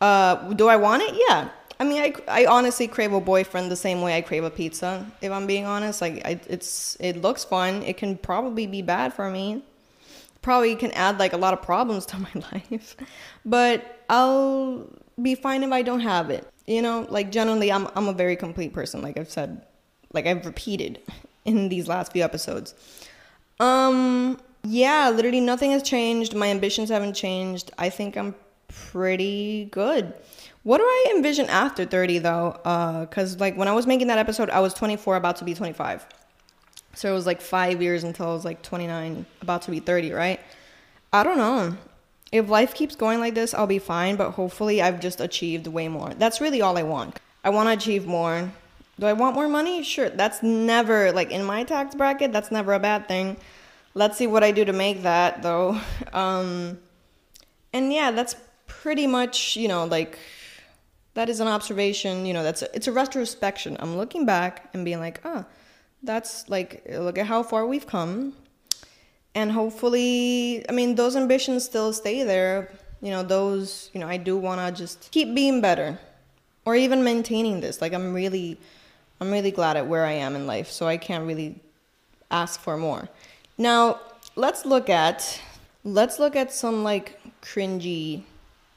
Uh, 0.00 0.52
do 0.54 0.68
I 0.68 0.76
want 0.76 1.02
it? 1.02 1.14
Yeah. 1.28 1.50
I 1.78 1.84
mean, 1.84 2.02
I, 2.02 2.42
I 2.42 2.46
honestly 2.46 2.86
crave 2.86 3.12
a 3.12 3.20
boyfriend 3.20 3.70
the 3.70 3.76
same 3.76 4.02
way 4.02 4.16
I 4.16 4.20
crave 4.20 4.44
a 4.44 4.50
pizza. 4.50 5.06
If 5.22 5.32
I'm 5.32 5.46
being 5.46 5.64
honest, 5.64 6.02
like 6.02 6.20
I, 6.26 6.38
it's 6.46 6.96
it 7.00 7.22
looks 7.22 7.42
fun. 7.44 7.82
It 7.84 7.96
can 7.96 8.18
probably 8.18 8.66
be 8.66 8.82
bad 8.82 9.14
for 9.14 9.30
me. 9.30 9.64
Probably 10.42 10.76
can 10.76 10.90
add 10.92 11.18
like 11.18 11.32
a 11.32 11.38
lot 11.38 11.54
of 11.54 11.62
problems 11.62 12.04
to 12.12 12.18
my 12.18 12.30
life, 12.52 12.96
but 13.46 14.04
I'll 14.10 14.86
be 15.20 15.34
fine 15.34 15.62
if 15.62 15.72
I 15.72 15.80
don't 15.80 16.00
have 16.00 16.28
it. 16.28 16.46
You 16.66 16.82
know, 16.82 17.06
like 17.08 17.32
generally, 17.32 17.72
I'm 17.72 17.88
I'm 17.96 18.08
a 18.08 18.12
very 18.12 18.36
complete 18.36 18.74
person. 18.74 19.00
Like 19.00 19.18
I've 19.18 19.30
said, 19.30 19.64
like 20.12 20.26
I've 20.26 20.44
repeated 20.44 21.00
in 21.46 21.70
these 21.70 21.88
last 21.88 22.12
few 22.12 22.22
episodes. 22.22 22.74
Um, 23.58 24.38
yeah, 24.62 25.10
literally 25.10 25.40
nothing 25.40 25.70
has 25.72 25.82
changed. 25.82 26.34
My 26.34 26.48
ambitions 26.48 26.90
haven't 26.90 27.14
changed. 27.14 27.70
I 27.78 27.90
think 27.90 28.16
I'm 28.16 28.34
pretty 28.68 29.68
good. 29.70 30.14
What 30.62 30.78
do 30.78 30.84
I 30.84 31.12
envision 31.16 31.48
after 31.48 31.84
30 31.84 32.18
though? 32.18 32.60
Uh, 32.64 33.06
cuz 33.06 33.40
like 33.40 33.56
when 33.56 33.68
I 33.68 33.72
was 33.72 33.86
making 33.86 34.08
that 34.08 34.18
episode, 34.18 34.50
I 34.50 34.60
was 34.60 34.74
24 34.74 35.16
about 35.16 35.36
to 35.36 35.44
be 35.44 35.54
25. 35.54 36.06
So 36.94 37.10
it 37.10 37.14
was 37.14 37.26
like 37.26 37.40
5 37.40 37.80
years 37.80 38.04
until 38.04 38.28
I 38.28 38.32
was 38.32 38.44
like 38.44 38.62
29 38.62 39.24
about 39.42 39.62
to 39.62 39.70
be 39.70 39.80
30, 39.80 40.12
right? 40.12 40.40
I 41.12 41.22
don't 41.22 41.38
know. 41.38 41.76
If 42.30 42.48
life 42.48 42.74
keeps 42.74 42.94
going 42.94 43.18
like 43.18 43.34
this, 43.34 43.54
I'll 43.54 43.66
be 43.66 43.78
fine, 43.78 44.16
but 44.16 44.32
hopefully 44.32 44.80
I've 44.82 45.00
just 45.00 45.20
achieved 45.20 45.66
way 45.66 45.88
more. 45.88 46.14
That's 46.14 46.40
really 46.40 46.60
all 46.60 46.76
I 46.76 46.82
want. 46.82 47.18
I 47.42 47.50
want 47.50 47.68
to 47.68 47.72
achieve 47.72 48.06
more 48.06 48.52
Do 49.00 49.06
I 49.06 49.14
want 49.14 49.34
more 49.34 49.48
money? 49.48 49.82
Sure. 49.82 50.10
That's 50.10 50.42
never 50.42 51.10
like 51.10 51.30
in 51.30 51.42
my 51.42 51.64
tax 51.64 51.94
bracket, 51.94 52.32
that's 52.32 52.50
never 52.50 52.74
a 52.74 52.78
bad 52.78 53.08
thing. 53.08 53.38
Let's 53.94 54.16
see 54.16 54.26
what 54.26 54.44
I 54.44 54.52
do 54.52 54.64
to 54.64 54.72
make 54.72 55.02
that 55.02 55.42
though. 55.42 55.80
Um 56.12 56.78
and 57.72 57.92
yeah, 57.92 58.10
that's 58.10 58.34
pretty 58.66 59.06
much, 59.06 59.56
you 59.56 59.68
know, 59.68 59.84
like 59.84 60.18
that 61.14 61.28
is 61.28 61.40
an 61.40 61.48
observation, 61.48 62.26
you 62.26 62.32
know, 62.32 62.42
that's 62.42 62.62
a, 62.62 62.74
it's 62.74 62.86
a 62.88 62.92
retrospection. 62.92 63.76
I'm 63.80 63.96
looking 63.96 64.26
back 64.26 64.70
and 64.72 64.84
being 64.84 65.00
like, 65.00 65.20
"Oh, 65.24 65.44
that's 66.02 66.48
like 66.48 66.82
look 66.88 67.18
at 67.18 67.26
how 67.26 67.42
far 67.42 67.66
we've 67.66 67.86
come." 67.86 68.34
And 69.34 69.52
hopefully, 69.52 70.64
I 70.68 70.72
mean, 70.72 70.96
those 70.96 71.14
ambitions 71.14 71.64
still 71.64 71.92
stay 71.92 72.24
there. 72.24 72.72
You 73.00 73.10
know, 73.10 73.22
those, 73.22 73.90
you 73.92 74.00
know, 74.00 74.08
I 74.08 74.16
do 74.16 74.36
want 74.36 74.60
to 74.60 74.82
just 74.82 75.10
keep 75.10 75.34
being 75.34 75.60
better 75.60 75.98
or 76.64 76.74
even 76.74 77.04
maintaining 77.04 77.60
this. 77.60 77.80
Like 77.80 77.92
I'm 77.92 78.12
really 78.12 78.58
I'm 79.20 79.30
really 79.30 79.50
glad 79.50 79.76
at 79.76 79.86
where 79.86 80.04
I 80.04 80.12
am 80.12 80.34
in 80.34 80.46
life, 80.46 80.70
so 80.70 80.86
I 80.86 80.96
can't 80.96 81.26
really 81.26 81.60
ask 82.30 82.60
for 82.60 82.76
more. 82.76 83.08
Now, 83.60 84.00
let's 84.36 84.64
look 84.64 84.88
at 84.88 85.38
let's 85.84 86.18
look 86.18 86.34
at 86.34 86.50
some 86.50 86.82
like 86.82 87.20
cringy, 87.42 88.22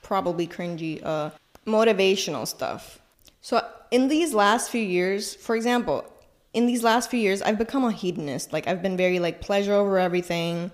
probably 0.02 0.46
cringy 0.46 1.02
uh 1.02 1.30
motivational 1.66 2.46
stuff. 2.46 3.00
So, 3.40 3.66
in 3.92 4.10
these 4.10 4.34
last 4.34 4.70
few 4.70 4.82
years, 4.82 5.36
for 5.36 5.56
example, 5.56 6.04
in 6.54 6.66
these 6.66 6.84
last 6.84 7.10
few 7.10 7.20
years, 7.20 7.42
I've 7.42 7.58
become 7.58 7.86
a 7.86 7.94
hedonist. 7.94 8.52
Like 8.52 8.68
I've 8.68 8.82
been 8.82 8.98
very 8.98 9.20
like 9.20 9.40
pleasure 9.40 9.74
over 9.74 9.98
everything. 9.98 10.70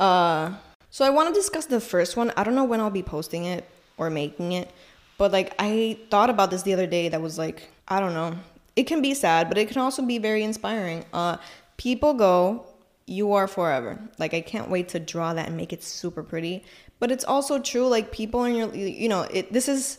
Uh 0.00 0.54
so 0.90 1.04
I 1.04 1.10
want 1.10 1.28
to 1.28 1.34
discuss 1.40 1.66
the 1.66 1.80
first 1.80 2.16
one. 2.16 2.32
I 2.36 2.42
don't 2.42 2.56
know 2.56 2.64
when 2.64 2.80
I'll 2.80 2.90
be 2.90 3.04
posting 3.04 3.44
it 3.44 3.64
or 3.96 4.10
making 4.10 4.50
it, 4.52 4.72
but 5.18 5.30
like 5.30 5.54
I 5.56 5.98
thought 6.10 6.30
about 6.30 6.50
this 6.50 6.62
the 6.62 6.72
other 6.72 6.88
day 6.88 7.08
that 7.08 7.22
was 7.22 7.38
like, 7.38 7.68
I 7.86 8.00
don't 8.00 8.14
know 8.14 8.34
it 8.76 8.84
can 8.84 9.02
be 9.02 9.14
sad, 9.14 9.48
but 9.48 9.58
it 9.58 9.68
can 9.68 9.78
also 9.78 10.02
be 10.02 10.18
very 10.18 10.42
inspiring. 10.42 11.04
Uh, 11.12 11.36
people 11.76 12.14
go, 12.14 12.66
you 13.06 13.32
are 13.32 13.46
forever. 13.46 13.98
Like 14.18 14.34
I 14.34 14.40
can't 14.40 14.70
wait 14.70 14.88
to 14.90 15.00
draw 15.00 15.34
that 15.34 15.48
and 15.48 15.56
make 15.56 15.72
it 15.72 15.82
super 15.82 16.22
pretty. 16.22 16.64
But 16.98 17.10
it's 17.10 17.24
also 17.24 17.58
true. 17.58 17.88
Like 17.88 18.12
people 18.12 18.44
in 18.44 18.54
your, 18.54 18.74
you 18.74 19.08
know, 19.08 19.22
it. 19.22 19.52
This 19.52 19.68
is 19.68 19.98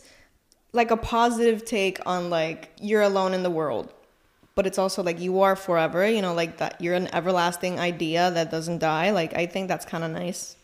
like 0.72 0.90
a 0.90 0.96
positive 0.96 1.64
take 1.64 2.00
on 2.06 2.30
like 2.30 2.70
you're 2.80 3.02
alone 3.02 3.34
in 3.34 3.42
the 3.42 3.50
world, 3.50 3.92
but 4.54 4.66
it's 4.66 4.78
also 4.78 5.02
like 5.02 5.20
you 5.20 5.40
are 5.42 5.56
forever. 5.56 6.08
You 6.08 6.22
know, 6.22 6.32
like 6.32 6.58
that 6.58 6.80
you're 6.80 6.94
an 6.94 7.14
everlasting 7.14 7.78
idea 7.78 8.30
that 8.30 8.50
doesn't 8.50 8.78
die. 8.78 9.10
Like 9.10 9.34
I 9.34 9.46
think 9.46 9.68
that's 9.68 9.84
kind 9.84 10.04
of 10.04 10.10
nice. 10.10 10.56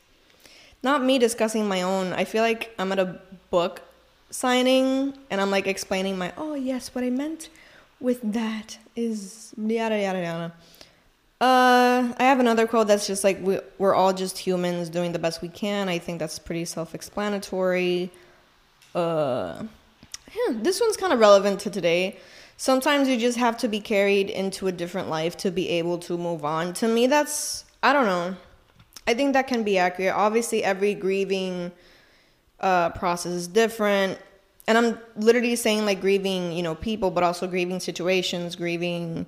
Not 0.83 1.03
me 1.03 1.19
discussing 1.19 1.67
my 1.67 1.83
own. 1.83 2.13
I 2.13 2.25
feel 2.25 2.43
like 2.43 2.75
I'm 2.79 2.93
at 2.93 2.99
a 3.01 3.21
book 3.51 3.83
signing 4.31 5.17
and 5.31 5.41
I'm 5.41 5.51
like 5.51 5.67
explaining 5.67 6.19
my 6.19 6.33
oh 6.37 6.55
yes 6.55 6.95
what 6.95 7.03
I 7.03 7.09
meant 7.09 7.49
with 7.99 8.21
that 8.33 8.79
is 8.95 9.55
yada 9.57 9.99
yada 10.01 10.21
yada. 10.21 10.53
Uh, 11.41 12.13
I 12.19 12.25
have 12.25 12.41
another 12.41 12.67
quote 12.67 12.89
that's 12.89 13.07
just 13.07 13.23
like 13.23 13.41
we, 13.41 13.61
we're 13.79 13.95
all 13.95 14.13
just 14.13 14.39
humans 14.39 14.89
doing 14.89 15.13
the 15.13 15.19
best 15.19 15.41
we 15.41 15.49
can. 15.49 15.89
I 15.89 15.99
think 15.99 16.19
that's 16.19 16.39
pretty 16.39 16.65
self-explanatory. 16.65 18.11
Uh, 18.95 19.63
yeah, 20.35 20.55
this 20.55 20.81
one's 20.81 20.97
kind 20.97 21.13
of 21.13 21.21
relevant 21.21 21.61
to 21.61 21.71
today. 21.71 22.19
Sometimes 22.57 23.09
you 23.09 23.17
just 23.17 23.39
have 23.39 23.57
to 23.59 23.69
be 23.69 23.79
carried 23.79 24.31
into 24.31 24.67
a 24.67 24.73
different 24.73 25.09
life 25.09 25.37
to 25.39 25.51
be 25.53 25.69
able 25.69 25.99
to 25.99 26.19
move 26.19 26.45
on. 26.45 26.73
To 26.75 26.89
me, 26.89 27.07
that's 27.07 27.65
I 27.83 27.93
don't 27.93 28.07
know. 28.07 28.37
I 29.07 29.15
think 29.15 29.33
that 29.35 29.47
can 29.47 29.63
be 29.63 29.79
accurate. 29.79 30.15
Obviously, 30.15 30.65
every 30.65 30.95
grieving 30.95 31.71
uh, 32.61 32.91
process 32.91 33.33
is 33.33 33.47
different 33.47 34.19
and 34.69 34.77
I'm 34.77 34.99
literally 35.17 35.57
saying 35.57 35.87
like 35.87 36.03
grieving, 36.03 36.53
you 36.53 36.63
know, 36.63 36.75
people, 36.75 37.11
but 37.11 37.25
also 37.25 37.47
grieving 37.47 37.81
situations, 37.81 38.55
grieving, 38.55 39.25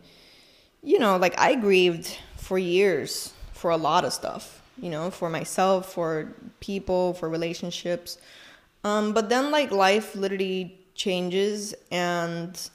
you 0.83 0.99
know, 0.99 1.17
like 1.17 1.39
I 1.39 1.55
grieved 1.55 2.17
for 2.37 2.59
years 2.59 3.33
for 3.53 3.71
a 3.71 3.77
lot 3.77 4.05
of 4.05 4.13
stuff, 4.13 4.63
you 4.81 4.91
know, 4.91 5.11
for 5.11 5.29
myself, 5.29 5.93
for 5.93 6.33
people, 6.61 7.15
for 7.15 7.29
relationships. 7.29 8.19
Um, 8.85 9.13
but 9.13 9.29
then 9.29 9.51
like 9.51 9.71
life 9.71 10.15
literally 10.15 10.79
changes 10.95 11.75
and 11.91 12.71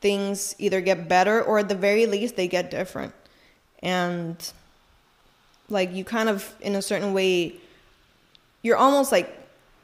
things 0.00 0.54
either 0.58 0.80
get 0.80 1.08
better 1.08 1.42
or 1.42 1.58
at 1.58 1.68
the 1.68 1.74
very 1.74 2.06
least 2.06 2.36
they 2.36 2.48
get 2.48 2.70
different. 2.70 3.14
And 3.82 4.36
like 5.68 5.92
you 5.92 6.04
kind 6.04 6.28
of 6.28 6.54
in 6.60 6.74
a 6.76 6.82
certain 6.82 7.12
way 7.12 7.54
you're 8.62 8.76
almost 8.76 9.12
like 9.12 9.28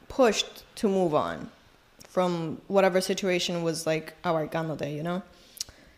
pushed 0.08 0.64
to 0.76 0.88
move 0.88 1.14
on 1.14 1.48
from 2.08 2.60
whatever 2.68 3.00
situation 3.00 3.62
was 3.62 3.86
like 3.86 4.20
abarcándote, 4.22 4.94
you 4.94 5.02
know? 5.02 5.22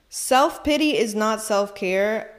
Self 0.08 0.62
pity 0.62 0.96
is 0.96 1.14
not 1.14 1.40
self 1.40 1.74
care. 1.74 2.30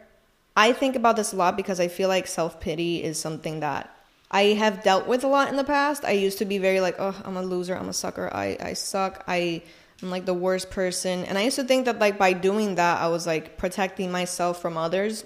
I 0.55 0.71
think 0.71 0.95
about 0.95 1.17
this 1.17 1.33
a 1.33 1.35
lot 1.35 1.57
because 1.57 1.79
I 1.79 1.87
feel 1.87 2.07
like 2.07 2.27
self 2.27 2.59
pity 2.59 3.03
is 3.03 3.19
something 3.19 3.59
that 3.59 3.95
I 4.31 4.53
have 4.53 4.83
dealt 4.83 5.07
with 5.07 5.23
a 5.23 5.27
lot 5.27 5.49
in 5.49 5.55
the 5.55 5.63
past. 5.63 6.03
I 6.03 6.11
used 6.11 6.37
to 6.39 6.45
be 6.45 6.57
very 6.57 6.79
like, 6.79 6.95
oh, 6.99 7.15
I'm 7.23 7.37
a 7.37 7.43
loser, 7.43 7.75
I'm 7.75 7.89
a 7.89 7.93
sucker, 7.93 8.29
I, 8.33 8.57
I 8.59 8.73
suck, 8.73 9.23
I, 9.27 9.61
I'm 10.01 10.09
like 10.09 10.25
the 10.25 10.33
worst 10.33 10.69
person. 10.71 11.23
And 11.25 11.37
I 11.37 11.43
used 11.43 11.55
to 11.57 11.63
think 11.63 11.85
that 11.85 11.99
like 11.99 12.17
by 12.17 12.33
doing 12.33 12.75
that, 12.75 13.01
I 13.01 13.07
was 13.07 13.27
like 13.27 13.57
protecting 13.57 14.11
myself 14.11 14.61
from 14.61 14.77
others 14.77 15.23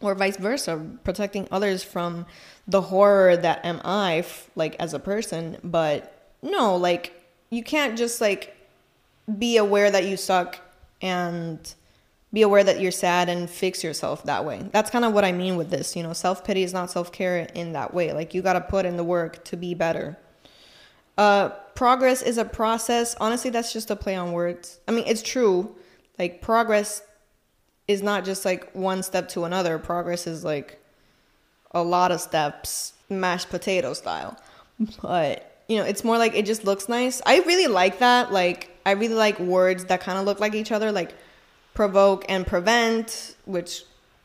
or 0.00 0.14
vice 0.14 0.36
versa, 0.36 0.84
protecting 1.02 1.48
others 1.50 1.82
from 1.82 2.26
the 2.66 2.82
horror 2.82 3.36
that 3.36 3.64
am 3.64 3.80
I, 3.84 4.24
like 4.54 4.76
as 4.76 4.94
a 4.94 4.98
person. 4.98 5.58
But 5.64 6.30
no, 6.42 6.76
like 6.76 7.12
you 7.50 7.62
can't 7.62 7.98
just 7.98 8.20
like 8.20 8.56
be 9.38 9.56
aware 9.56 9.90
that 9.90 10.04
you 10.06 10.16
suck 10.16 10.60
and 11.04 11.74
be 12.32 12.42
aware 12.42 12.64
that 12.64 12.80
you're 12.80 12.90
sad 12.90 13.28
and 13.28 13.48
fix 13.48 13.84
yourself 13.84 14.24
that 14.24 14.44
way. 14.44 14.66
That's 14.72 14.90
kind 14.90 15.04
of 15.04 15.12
what 15.12 15.24
I 15.24 15.30
mean 15.30 15.56
with 15.56 15.70
this. 15.70 15.94
You 15.94 16.02
know, 16.02 16.14
self 16.14 16.44
pity 16.44 16.64
is 16.64 16.72
not 16.72 16.90
self 16.90 17.12
care 17.12 17.38
in 17.54 17.74
that 17.74 17.94
way. 17.94 18.12
Like, 18.12 18.34
you 18.34 18.42
got 18.42 18.54
to 18.54 18.60
put 18.62 18.86
in 18.86 18.96
the 18.96 19.04
work 19.04 19.44
to 19.44 19.56
be 19.56 19.74
better. 19.74 20.18
Uh, 21.16 21.50
progress 21.76 22.22
is 22.22 22.38
a 22.38 22.44
process. 22.44 23.14
Honestly, 23.20 23.50
that's 23.50 23.72
just 23.72 23.90
a 23.90 23.96
play 23.96 24.16
on 24.16 24.32
words. 24.32 24.80
I 24.88 24.92
mean, 24.92 25.04
it's 25.06 25.22
true. 25.22 25.76
Like, 26.18 26.40
progress 26.40 27.02
is 27.86 28.02
not 28.02 28.24
just 28.24 28.44
like 28.46 28.72
one 28.72 29.02
step 29.02 29.28
to 29.28 29.44
another, 29.44 29.78
progress 29.78 30.26
is 30.26 30.42
like 30.42 30.82
a 31.72 31.82
lot 31.82 32.10
of 32.10 32.20
steps, 32.20 32.94
mashed 33.10 33.50
potato 33.50 33.92
style. 33.92 34.36
But 35.02 35.62
you 35.68 35.78
know, 35.78 35.84
it's 35.84 36.02
more 36.02 36.18
like 36.18 36.34
it 36.34 36.46
just 36.46 36.64
looks 36.64 36.88
nice. 36.88 37.22
I 37.24 37.40
really 37.40 37.68
like 37.68 37.98
that. 38.00 38.32
Like, 38.32 38.73
I 38.86 38.92
really 38.92 39.14
like 39.14 39.38
words 39.38 39.86
that 39.86 40.00
kind 40.00 40.18
of 40.18 40.24
look 40.24 40.40
like 40.40 40.54
each 40.54 40.72
other, 40.72 40.92
like 40.92 41.14
provoke 41.74 42.24
and 42.28 42.46
prevent, 42.46 43.34
which 43.44 43.84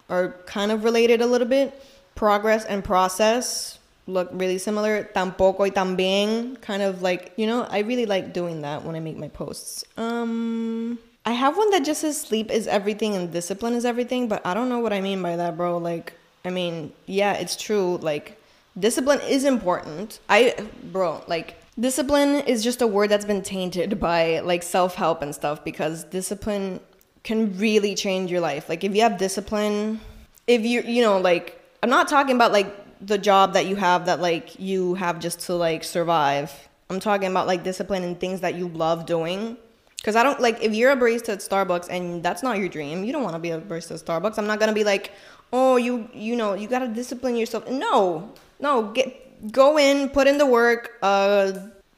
are 0.10 0.36
kind 0.46 0.72
of 0.72 0.84
related 0.84 1.22
a 1.22 1.26
little 1.26 1.48
bit. 1.48 1.74
Progress 2.16 2.66
and 2.66 2.84
process 2.84 3.80
look 4.10 4.30
really 4.34 4.58
similar. 4.58 5.04
Tampoco 5.16 5.60
y 5.60 5.70
también, 5.70 6.60
kind 6.62 6.82
of 6.82 7.02
like, 7.02 7.32
you 7.38 7.48
know, 7.48 7.64
I 7.70 7.80
really 7.80 8.06
like 8.06 8.34
doing 8.34 8.62
that 8.62 8.84
when 8.84 8.96
I 8.96 9.00
make 9.00 9.18
my 9.18 9.30
posts. 9.30 9.86
Um, 9.98 11.00
I 11.26 11.32
have 11.32 11.58
one 11.58 11.70
that 11.72 11.86
just 11.86 12.02
says 12.02 12.20
sleep 12.20 12.52
is 12.52 12.68
everything 12.68 13.16
and 13.16 13.32
discipline 13.32 13.74
is 13.74 13.86
everything, 13.86 14.28
but 14.28 14.46
I 14.46 14.54
don't 14.54 14.70
know 14.70 14.80
what 14.80 14.92
I 14.92 15.02
mean 15.02 15.22
by 15.22 15.36
that, 15.36 15.56
bro. 15.56 15.78
Like, 15.78 16.14
I 16.44 16.50
mean, 16.50 16.92
yeah, 17.06 17.34
it's 17.34 17.56
true. 17.56 17.98
Like, 17.98 18.42
discipline 18.78 19.22
is 19.22 19.46
important. 19.46 20.20
I, 20.28 20.56
bro, 20.84 21.24
like, 21.28 21.56
discipline 21.80 22.36
is 22.42 22.64
just 22.64 22.82
a 22.82 22.88
word 22.88 23.10
that's 23.10 23.26
been 23.26 23.42
tainted 23.42 24.00
by 24.00 24.40
like 24.40 24.64
self 24.64 24.96
help 24.96 25.22
and 25.22 25.34
stuff 25.34 25.64
because 25.64 26.04
discipline 26.06 26.80
can 27.24 27.58
really 27.58 27.96
change 27.96 28.32
your 28.32 28.42
life. 28.42 28.70
Like, 28.70 28.84
if 28.84 28.96
you 28.96 29.02
have 29.02 29.18
discipline, 29.18 30.00
if 30.48 30.62
you, 30.62 30.82
you 30.82 31.02
know, 31.02 31.20
like, 31.20 31.62
I'm 31.84 31.90
not 31.90 32.08
talking 32.08 32.36
about 32.36 32.52
like 32.52 32.74
the 33.06 33.18
job 33.18 33.54
that 33.54 33.66
you 33.66 33.76
have 33.76 34.06
that 34.08 34.20
like 34.20 34.60
you 34.60 34.96
have 34.96 35.20
just 35.20 35.42
to 35.42 35.56
like 35.56 35.84
survive. 35.84 36.52
I'm 36.90 37.00
talking 37.00 37.30
about 37.30 37.48
like 37.48 37.64
discipline 37.64 38.04
and 38.04 38.20
things 38.20 38.42
that 38.42 38.56
you 38.56 38.68
love 38.68 39.06
doing. 39.06 39.58
Cause 40.04 40.16
I 40.16 40.24
don't 40.24 40.40
like 40.40 40.64
if 40.64 40.74
you're 40.74 40.92
a 40.92 40.96
barista 40.96 41.34
at 41.34 41.40
Starbucks 41.40 41.88
and 41.90 42.24
that's 42.24 42.42
not 42.42 42.58
your 42.58 42.70
dream, 42.70 43.04
you 43.04 43.12
don't 43.12 43.22
want 43.22 43.36
to 43.36 43.40
be 43.40 43.52
a 43.52 43.60
barista 43.60 43.92
at 43.92 44.06
Starbucks. 44.06 44.38
I'm 44.38 44.48
not 44.48 44.58
gonna 44.60 44.74
be 44.74 44.86
like, 44.86 45.12
oh, 45.52 45.76
you 45.76 46.10
you 46.14 46.38
know 46.38 46.54
you 46.54 46.70
gotta 46.70 46.88
discipline 46.88 47.36
yourself. 47.36 47.70
No, 47.70 48.34
no, 48.62 48.92
get 48.92 49.29
go 49.52 49.78
in, 49.78 50.10
put 50.10 50.28
in 50.28 50.38
the 50.38 50.46
work, 50.46 50.98
uh, 51.02 51.54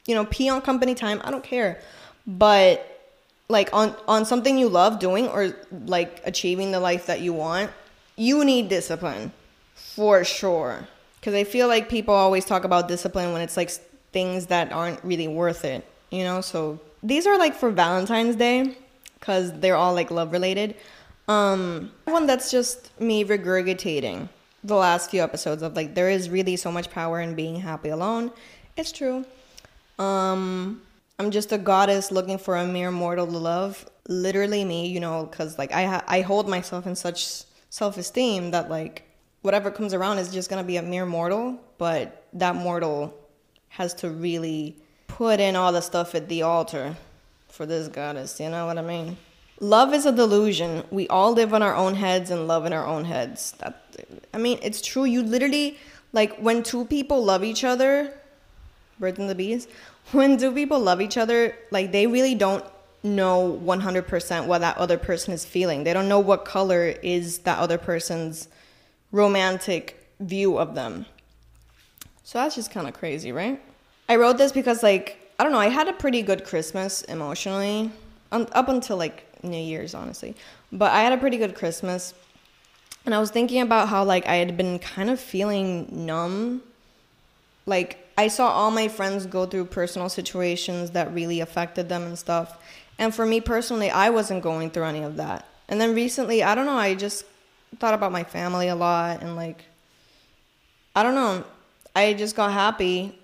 you 0.06 0.14
know, 0.14 0.24
pee 0.26 0.48
on 0.48 0.60
company 0.60 0.94
time. 0.94 1.20
I 1.24 1.30
don't 1.30 1.44
care. 1.44 1.80
But 2.26 2.88
like 3.48 3.68
on 3.72 3.94
on 4.08 4.24
something 4.24 4.58
you 4.58 4.68
love 4.68 4.98
doing 4.98 5.28
or 5.28 5.54
like 5.86 6.20
achieving 6.24 6.72
the 6.72 6.80
life 6.80 7.06
that 7.06 7.20
you 7.20 7.32
want, 7.32 7.70
you 8.16 8.44
need 8.44 8.68
discipline 8.68 9.32
for 9.74 10.24
sure. 10.24 10.88
Cuz 11.20 11.34
I 11.34 11.44
feel 11.44 11.68
like 11.68 11.88
people 11.88 12.14
always 12.14 12.44
talk 12.44 12.64
about 12.64 12.88
discipline 12.88 13.32
when 13.32 13.42
it's 13.42 13.56
like 13.56 13.70
things 14.12 14.46
that 14.46 14.72
aren't 14.72 15.02
really 15.04 15.28
worth 15.28 15.64
it, 15.64 15.84
you 16.10 16.24
know? 16.24 16.40
So 16.40 16.80
these 17.02 17.26
are 17.26 17.38
like 17.38 17.54
for 17.54 17.70
Valentine's 17.70 18.36
Day 18.36 18.76
cuz 19.20 19.52
they're 19.52 19.76
all 19.76 19.94
like 19.94 20.10
love 20.10 20.32
related. 20.32 20.74
Um 21.28 21.92
one 22.04 22.26
that's 22.26 22.50
just 22.50 22.90
me 23.00 23.24
regurgitating 23.24 24.28
the 24.64 24.76
last 24.76 25.10
few 25.10 25.22
episodes 25.22 25.62
of 25.62 25.74
like 25.74 25.94
there 25.94 26.10
is 26.10 26.30
really 26.30 26.56
so 26.56 26.70
much 26.70 26.90
power 26.90 27.20
in 27.20 27.34
being 27.34 27.56
happy 27.56 27.88
alone. 27.88 28.30
It's 28.76 28.92
true. 28.92 29.24
Um 29.98 30.82
I'm 31.18 31.30
just 31.30 31.52
a 31.52 31.58
goddess 31.58 32.10
looking 32.10 32.38
for 32.38 32.56
a 32.56 32.66
mere 32.66 32.90
mortal 32.90 33.26
to 33.26 33.38
love. 33.38 33.88
Literally 34.08 34.64
me, 34.64 34.88
you 34.88 35.00
know, 35.00 35.26
because 35.26 35.58
like 35.58 35.72
I 35.72 35.84
ha- 35.84 36.04
I 36.08 36.20
hold 36.22 36.48
myself 36.48 36.86
in 36.86 36.96
such 36.96 37.44
self 37.70 37.96
esteem 37.96 38.50
that 38.52 38.70
like 38.70 39.04
whatever 39.42 39.70
comes 39.70 39.94
around 39.94 40.18
is 40.18 40.32
just 40.32 40.48
gonna 40.48 40.64
be 40.64 40.76
a 40.76 40.82
mere 40.82 41.06
mortal, 41.06 41.60
but 41.78 42.26
that 42.32 42.56
mortal 42.56 43.16
has 43.68 43.94
to 43.94 44.10
really 44.10 44.76
put 45.06 45.40
in 45.40 45.56
all 45.56 45.72
the 45.72 45.80
stuff 45.80 46.14
at 46.14 46.28
the 46.28 46.42
altar 46.42 46.96
for 47.48 47.66
this 47.66 47.88
goddess. 47.88 48.40
You 48.40 48.48
know 48.48 48.66
what 48.66 48.78
I 48.78 48.82
mean? 48.82 49.16
Love 49.62 49.94
is 49.94 50.04
a 50.06 50.10
delusion. 50.10 50.82
We 50.90 51.06
all 51.06 51.32
live 51.32 51.54
on 51.54 51.62
our 51.62 51.76
own 51.76 51.94
heads 51.94 52.32
and 52.32 52.48
love 52.48 52.66
in 52.66 52.72
our 52.72 52.84
own 52.84 53.04
heads. 53.04 53.52
That 53.60 53.80
I 54.34 54.38
mean, 54.38 54.58
it's 54.60 54.82
true. 54.82 55.04
You 55.04 55.22
literally 55.22 55.78
like 56.12 56.36
when 56.38 56.64
two 56.64 56.84
people 56.84 57.22
love 57.22 57.44
each 57.44 57.62
other, 57.62 58.12
birds 58.98 59.20
and 59.20 59.30
the 59.30 59.36
bees. 59.36 59.68
When 60.10 60.36
two 60.36 60.50
people 60.50 60.80
love 60.80 61.00
each 61.00 61.16
other, 61.16 61.56
like 61.70 61.92
they 61.92 62.08
really 62.08 62.34
don't 62.34 62.64
know 63.04 63.56
100% 63.64 64.46
what 64.46 64.62
that 64.62 64.76
other 64.76 64.98
person 64.98 65.32
is 65.32 65.44
feeling. 65.44 65.84
They 65.84 65.92
don't 65.92 66.08
know 66.08 66.18
what 66.18 66.44
color 66.44 66.86
is 67.04 67.38
that 67.46 67.58
other 67.58 67.78
person's 67.78 68.48
romantic 69.12 70.12
view 70.18 70.58
of 70.58 70.74
them. 70.74 71.06
So 72.24 72.40
that's 72.40 72.56
just 72.56 72.72
kind 72.72 72.88
of 72.88 72.94
crazy, 72.94 73.30
right? 73.30 73.62
I 74.08 74.16
wrote 74.16 74.38
this 74.38 74.50
because 74.50 74.82
like 74.82 75.18
I 75.38 75.44
don't 75.44 75.52
know, 75.52 75.60
I 75.60 75.68
had 75.68 75.86
a 75.86 75.92
pretty 75.92 76.22
good 76.22 76.44
Christmas 76.44 77.02
emotionally 77.02 77.92
um, 78.32 78.48
up 78.52 78.68
until 78.68 78.96
like 78.96 79.31
New 79.42 79.56
Year's, 79.56 79.94
honestly. 79.94 80.34
But 80.70 80.92
I 80.92 81.02
had 81.02 81.12
a 81.12 81.16
pretty 81.16 81.36
good 81.36 81.54
Christmas. 81.54 82.14
And 83.04 83.14
I 83.14 83.18
was 83.18 83.30
thinking 83.30 83.60
about 83.60 83.88
how 83.88 84.04
like 84.04 84.26
I 84.26 84.36
had 84.36 84.56
been 84.56 84.78
kind 84.78 85.10
of 85.10 85.18
feeling 85.18 85.88
numb. 86.06 86.62
Like 87.66 88.06
I 88.16 88.28
saw 88.28 88.48
all 88.48 88.70
my 88.70 88.88
friends 88.88 89.26
go 89.26 89.46
through 89.46 89.66
personal 89.66 90.08
situations 90.08 90.90
that 90.90 91.12
really 91.12 91.40
affected 91.40 91.88
them 91.88 92.02
and 92.02 92.18
stuff. 92.18 92.58
And 92.98 93.14
for 93.14 93.26
me 93.26 93.40
personally, 93.40 93.90
I 93.90 94.10
wasn't 94.10 94.42
going 94.42 94.70
through 94.70 94.84
any 94.84 95.02
of 95.02 95.16
that. 95.16 95.46
And 95.68 95.80
then 95.80 95.94
recently, 95.94 96.42
I 96.42 96.54
don't 96.54 96.66
know, 96.66 96.76
I 96.76 96.94
just 96.94 97.24
thought 97.78 97.94
about 97.94 98.12
my 98.12 98.24
family 98.24 98.68
a 98.68 98.74
lot 98.74 99.22
and 99.22 99.36
like 99.36 99.64
I 100.94 101.02
don't 101.02 101.14
know, 101.14 101.44
I 101.96 102.12
just 102.12 102.36
got 102.36 102.52
happy 102.52 103.18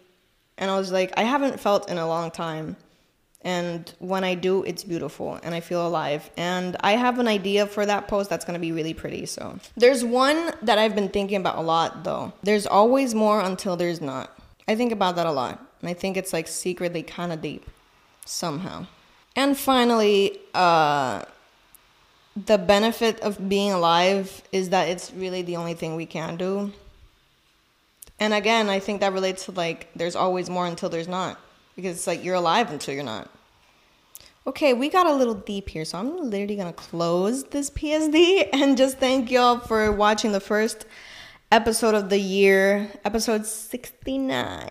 and 0.57 0.71
I 0.71 0.79
was 0.79 0.91
like 0.91 1.13
I 1.17 1.23
haven't 1.23 1.61
felt 1.61 1.91
in 1.91 1.99
a 1.99 2.09
long 2.09 2.31
time 2.31 2.77
and 3.43 3.93
when 4.01 4.25
I 4.25 4.35
do, 4.35 4.65
it's 4.65 4.83
beautiful 4.83 5.39
and 5.43 5.55
I 5.55 5.61
feel 5.61 5.87
alive. 5.87 6.29
And 6.37 6.77
I 6.81 6.93
have 6.93 7.19
an 7.19 7.29
idea 7.29 7.67
for 7.67 7.87
that 7.87 8.09
post 8.09 8.29
that's 8.29 8.45
gonna 8.45 8.59
be 8.59 8.73
really 8.73 8.95
pretty. 8.95 9.27
So 9.27 9.59
there's 9.77 10.05
one 10.05 10.53
that 10.63 10.79
I've 10.79 10.95
been 10.95 11.09
thinking 11.09 11.37
about 11.37 11.57
a 11.57 11.63
lot 11.63 12.05
though. 12.05 12.33
There's 12.43 12.67
always 12.67 13.15
more 13.15 13.41
until 13.41 13.77
there's 13.77 14.01
not. 14.01 14.37
I 14.67 14.75
think 14.75 14.93
about 14.93 15.17
that 15.17 15.27
a 15.27 15.33
lot. 15.33 15.65
And 15.81 15.89
I 15.89 15.95
think 15.95 16.17
it's 16.17 16.33
like 16.33 16.49
secretly 16.49 17.03
kind 17.03 17.33
of 17.33 17.41
deep 17.41 17.65
somehow. 18.25 18.87
And 19.37 19.57
finally, 19.57 20.41
uh, 20.53 21.23
the 22.35 22.59
benefit 22.59 23.21
of 23.21 23.49
being 23.49 23.73
alive 23.73 24.43
is 24.51 24.71
that 24.71 24.89
it's 24.89 25.13
really 25.13 25.43
the 25.43 25.57
only 25.57 25.75
thing 25.75 25.95
we 25.95 26.07
can 26.07 26.37
do. 26.37 26.73
And 28.19 28.35
again, 28.35 28.69
I 28.69 28.81
think 28.81 29.01
that 29.01 29.13
relates 29.13 29.45
to 29.45 29.53
like 29.53 29.89
there's 29.95 30.17
always 30.17 30.51
more 30.51 30.67
until 30.67 30.89
there's 30.89 31.07
not 31.07 31.39
because 31.79 31.97
it's 31.97 32.09
like 32.09 32.25
you're 32.25 32.35
alive 32.35 32.73
until 32.73 32.93
you're 32.93 33.05
not. 33.05 33.31
Okay, 34.49 34.75
we 34.75 34.89
got 34.89 35.07
a 35.07 35.15
little 35.15 35.35
deep 35.35 35.69
here, 35.69 35.85
so 35.85 35.99
I'm 35.99 36.29
literally 36.29 36.57
gonna 36.57 36.73
close 36.73 37.45
this 37.45 37.71
PSD 37.71 38.49
and 38.53 38.77
just 38.77 38.99
thank 38.99 39.31
y'all 39.31 39.61
for 39.61 39.93
watching 39.93 40.33
the 40.33 40.41
first 40.41 40.87
episode 41.53 41.95
of 41.95 42.11
the 42.11 42.19
year, 42.19 42.91
episode 43.05 43.47
69. 43.47 44.69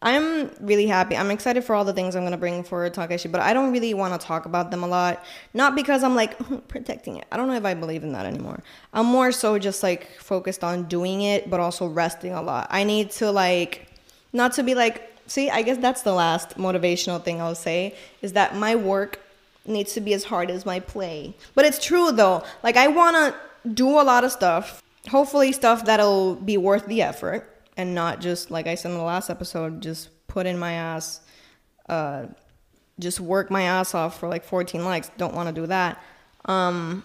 I'm 0.00 0.50
really 0.60 0.86
happy. 0.86 1.16
I'm 1.16 1.32
excited 1.32 1.64
for 1.64 1.74
all 1.74 1.84
the 1.84 1.92
things 1.92 2.14
I'm 2.14 2.22
gonna 2.22 2.36
bring 2.36 2.62
for 2.62 2.88
Takeshi, 2.88 3.28
but 3.28 3.40
I 3.40 3.52
don't 3.52 3.72
really 3.72 3.92
want 3.92 4.18
to 4.18 4.24
talk 4.24 4.46
about 4.46 4.70
them 4.70 4.84
a 4.84 4.86
lot. 4.86 5.24
Not 5.54 5.74
because 5.74 6.04
I'm 6.04 6.14
like 6.14 6.38
protecting 6.68 7.16
it. 7.16 7.24
I 7.32 7.36
don't 7.36 7.48
know 7.48 7.56
if 7.56 7.64
I 7.64 7.74
believe 7.74 8.04
in 8.04 8.12
that 8.12 8.26
anymore. 8.26 8.62
I'm 8.92 9.06
more 9.06 9.32
so 9.32 9.58
just 9.58 9.82
like 9.82 10.08
focused 10.20 10.62
on 10.62 10.84
doing 10.84 11.22
it, 11.22 11.50
but 11.50 11.58
also 11.58 11.88
resting 11.88 12.32
a 12.32 12.42
lot. 12.42 12.68
I 12.70 12.84
need 12.84 13.10
to 13.12 13.32
like 13.32 13.88
not 14.32 14.52
to 14.52 14.62
be 14.62 14.76
like 14.76 15.17
see, 15.28 15.50
I 15.50 15.62
guess 15.62 15.78
that's 15.78 16.02
the 16.02 16.12
last 16.12 16.56
motivational 16.56 17.22
thing 17.22 17.40
I'll 17.40 17.54
say 17.54 17.94
is 18.22 18.32
that 18.32 18.56
my 18.56 18.74
work 18.74 19.20
needs 19.66 19.92
to 19.92 20.00
be 20.00 20.14
as 20.14 20.24
hard 20.24 20.50
as 20.50 20.66
my 20.66 20.80
play. 20.80 21.34
But 21.54 21.64
it's 21.64 21.84
true 21.84 22.10
though. 22.10 22.42
Like 22.62 22.76
I 22.76 22.88
want 22.88 23.16
to 23.16 23.68
do 23.68 23.88
a 23.88 24.02
lot 24.02 24.24
of 24.24 24.32
stuff. 24.32 24.82
Hopefully 25.10 25.52
stuff 25.52 25.84
that'll 25.84 26.34
be 26.34 26.56
worth 26.56 26.86
the 26.86 27.02
effort 27.02 27.48
and 27.76 27.94
not 27.94 28.20
just 28.20 28.50
like 28.50 28.66
I 28.66 28.74
said 28.74 28.90
in 28.90 28.98
the 28.98 29.04
last 29.04 29.30
episode 29.30 29.80
just 29.80 30.10
put 30.26 30.46
in 30.46 30.58
my 30.58 30.72
ass 30.72 31.20
uh 31.88 32.26
just 32.98 33.20
work 33.20 33.50
my 33.50 33.62
ass 33.62 33.94
off 33.94 34.18
for 34.18 34.28
like 34.28 34.44
14 34.44 34.84
likes. 34.84 35.10
Don't 35.16 35.34
want 35.34 35.54
to 35.54 35.60
do 35.60 35.66
that. 35.66 36.02
Um 36.46 37.04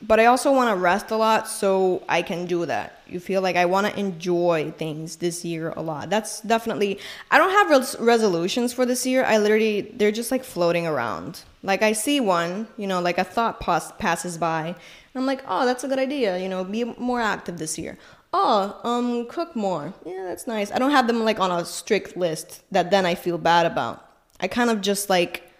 but 0.00 0.20
I 0.20 0.26
also 0.26 0.52
want 0.52 0.70
to 0.70 0.76
rest 0.76 1.10
a 1.10 1.16
lot 1.16 1.48
so 1.48 2.02
I 2.08 2.22
can 2.22 2.46
do 2.46 2.66
that. 2.66 3.02
You 3.08 3.18
feel 3.18 3.42
like 3.42 3.56
I 3.56 3.64
want 3.64 3.86
to 3.88 3.98
enjoy 3.98 4.72
things 4.78 5.16
this 5.16 5.44
year 5.44 5.72
a 5.76 5.82
lot. 5.82 6.08
That's 6.08 6.40
definitely 6.40 7.00
I 7.30 7.38
don't 7.38 7.50
have 7.50 7.70
res- 7.70 7.96
resolutions 7.98 8.72
for 8.72 8.86
this 8.86 9.04
year. 9.04 9.24
I 9.24 9.38
literally 9.38 9.92
they're 9.96 10.12
just 10.12 10.30
like 10.30 10.44
floating 10.44 10.86
around. 10.86 11.42
Like 11.64 11.82
I 11.82 11.92
see 11.92 12.20
one, 12.20 12.68
you 12.76 12.86
know, 12.86 13.00
like 13.00 13.18
a 13.18 13.24
thought 13.24 13.58
pass- 13.58 13.92
passes 13.98 14.38
by. 14.38 14.66
And 14.68 14.76
I'm 15.16 15.26
like, 15.26 15.42
"Oh, 15.48 15.66
that's 15.66 15.82
a 15.82 15.88
good 15.88 15.98
idea, 15.98 16.38
you 16.38 16.48
know, 16.48 16.62
be 16.62 16.84
more 16.84 17.20
active 17.20 17.58
this 17.58 17.76
year." 17.76 17.98
Oh, 18.32 18.78
um 18.84 19.26
cook 19.26 19.56
more. 19.56 19.94
Yeah, 20.06 20.24
that's 20.28 20.46
nice. 20.46 20.70
I 20.70 20.78
don't 20.78 20.92
have 20.92 21.08
them 21.08 21.24
like 21.24 21.40
on 21.40 21.50
a 21.50 21.64
strict 21.64 22.16
list 22.16 22.62
that 22.70 22.90
then 22.92 23.04
I 23.04 23.16
feel 23.16 23.38
bad 23.38 23.66
about. 23.66 24.04
I 24.38 24.46
kind 24.46 24.70
of 24.70 24.80
just 24.80 25.10
like 25.10 25.50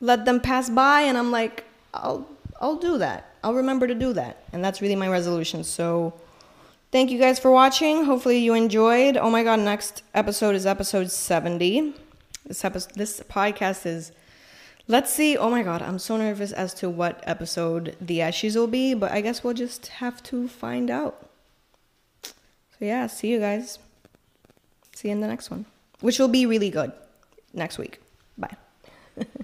let 0.00 0.24
them 0.24 0.40
pass 0.40 0.68
by 0.70 1.02
and 1.02 1.16
I'm 1.16 1.30
like, 1.30 1.64
"I'll 1.92 2.26
I'll 2.60 2.76
do 2.76 2.98
that." 2.98 3.34
I'll 3.44 3.54
remember 3.54 3.86
to 3.86 3.94
do 3.94 4.14
that. 4.14 4.42
And 4.52 4.64
that's 4.64 4.80
really 4.80 4.96
my 4.96 5.06
resolution. 5.08 5.64
So 5.64 6.14
thank 6.90 7.10
you 7.10 7.18
guys 7.18 7.38
for 7.38 7.50
watching. 7.50 8.04
Hopefully 8.04 8.38
you 8.38 8.54
enjoyed. 8.54 9.18
Oh 9.18 9.28
my 9.28 9.44
god, 9.44 9.60
next 9.60 10.02
episode 10.14 10.54
is 10.54 10.64
episode 10.64 11.10
70. 11.10 11.94
This 12.46 12.64
episode 12.64 12.94
this 12.94 13.20
podcast 13.20 13.84
is 13.84 14.12
Let's 14.86 15.12
see. 15.12 15.36
Oh 15.36 15.50
my 15.50 15.62
god, 15.62 15.82
I'm 15.82 15.98
so 15.98 16.16
nervous 16.16 16.52
as 16.52 16.74
to 16.74 16.90
what 16.90 17.22
episode 17.24 17.96
the 18.00 18.20
Ashes 18.20 18.56
will 18.56 18.66
be, 18.66 18.92
but 18.92 19.12
I 19.12 19.20
guess 19.20 19.42
we'll 19.44 19.54
just 19.54 19.86
have 19.86 20.22
to 20.24 20.46
find 20.48 20.90
out. 20.90 21.30
So 22.22 22.32
yeah, 22.80 23.06
see 23.06 23.28
you 23.28 23.40
guys. 23.40 23.78
See 24.94 25.08
you 25.08 25.12
in 25.12 25.20
the 25.20 25.26
next 25.26 25.50
one, 25.50 25.64
which 26.00 26.18
will 26.18 26.28
be 26.28 26.44
really 26.44 26.70
good 26.70 26.92
next 27.52 27.78
week. 27.78 28.00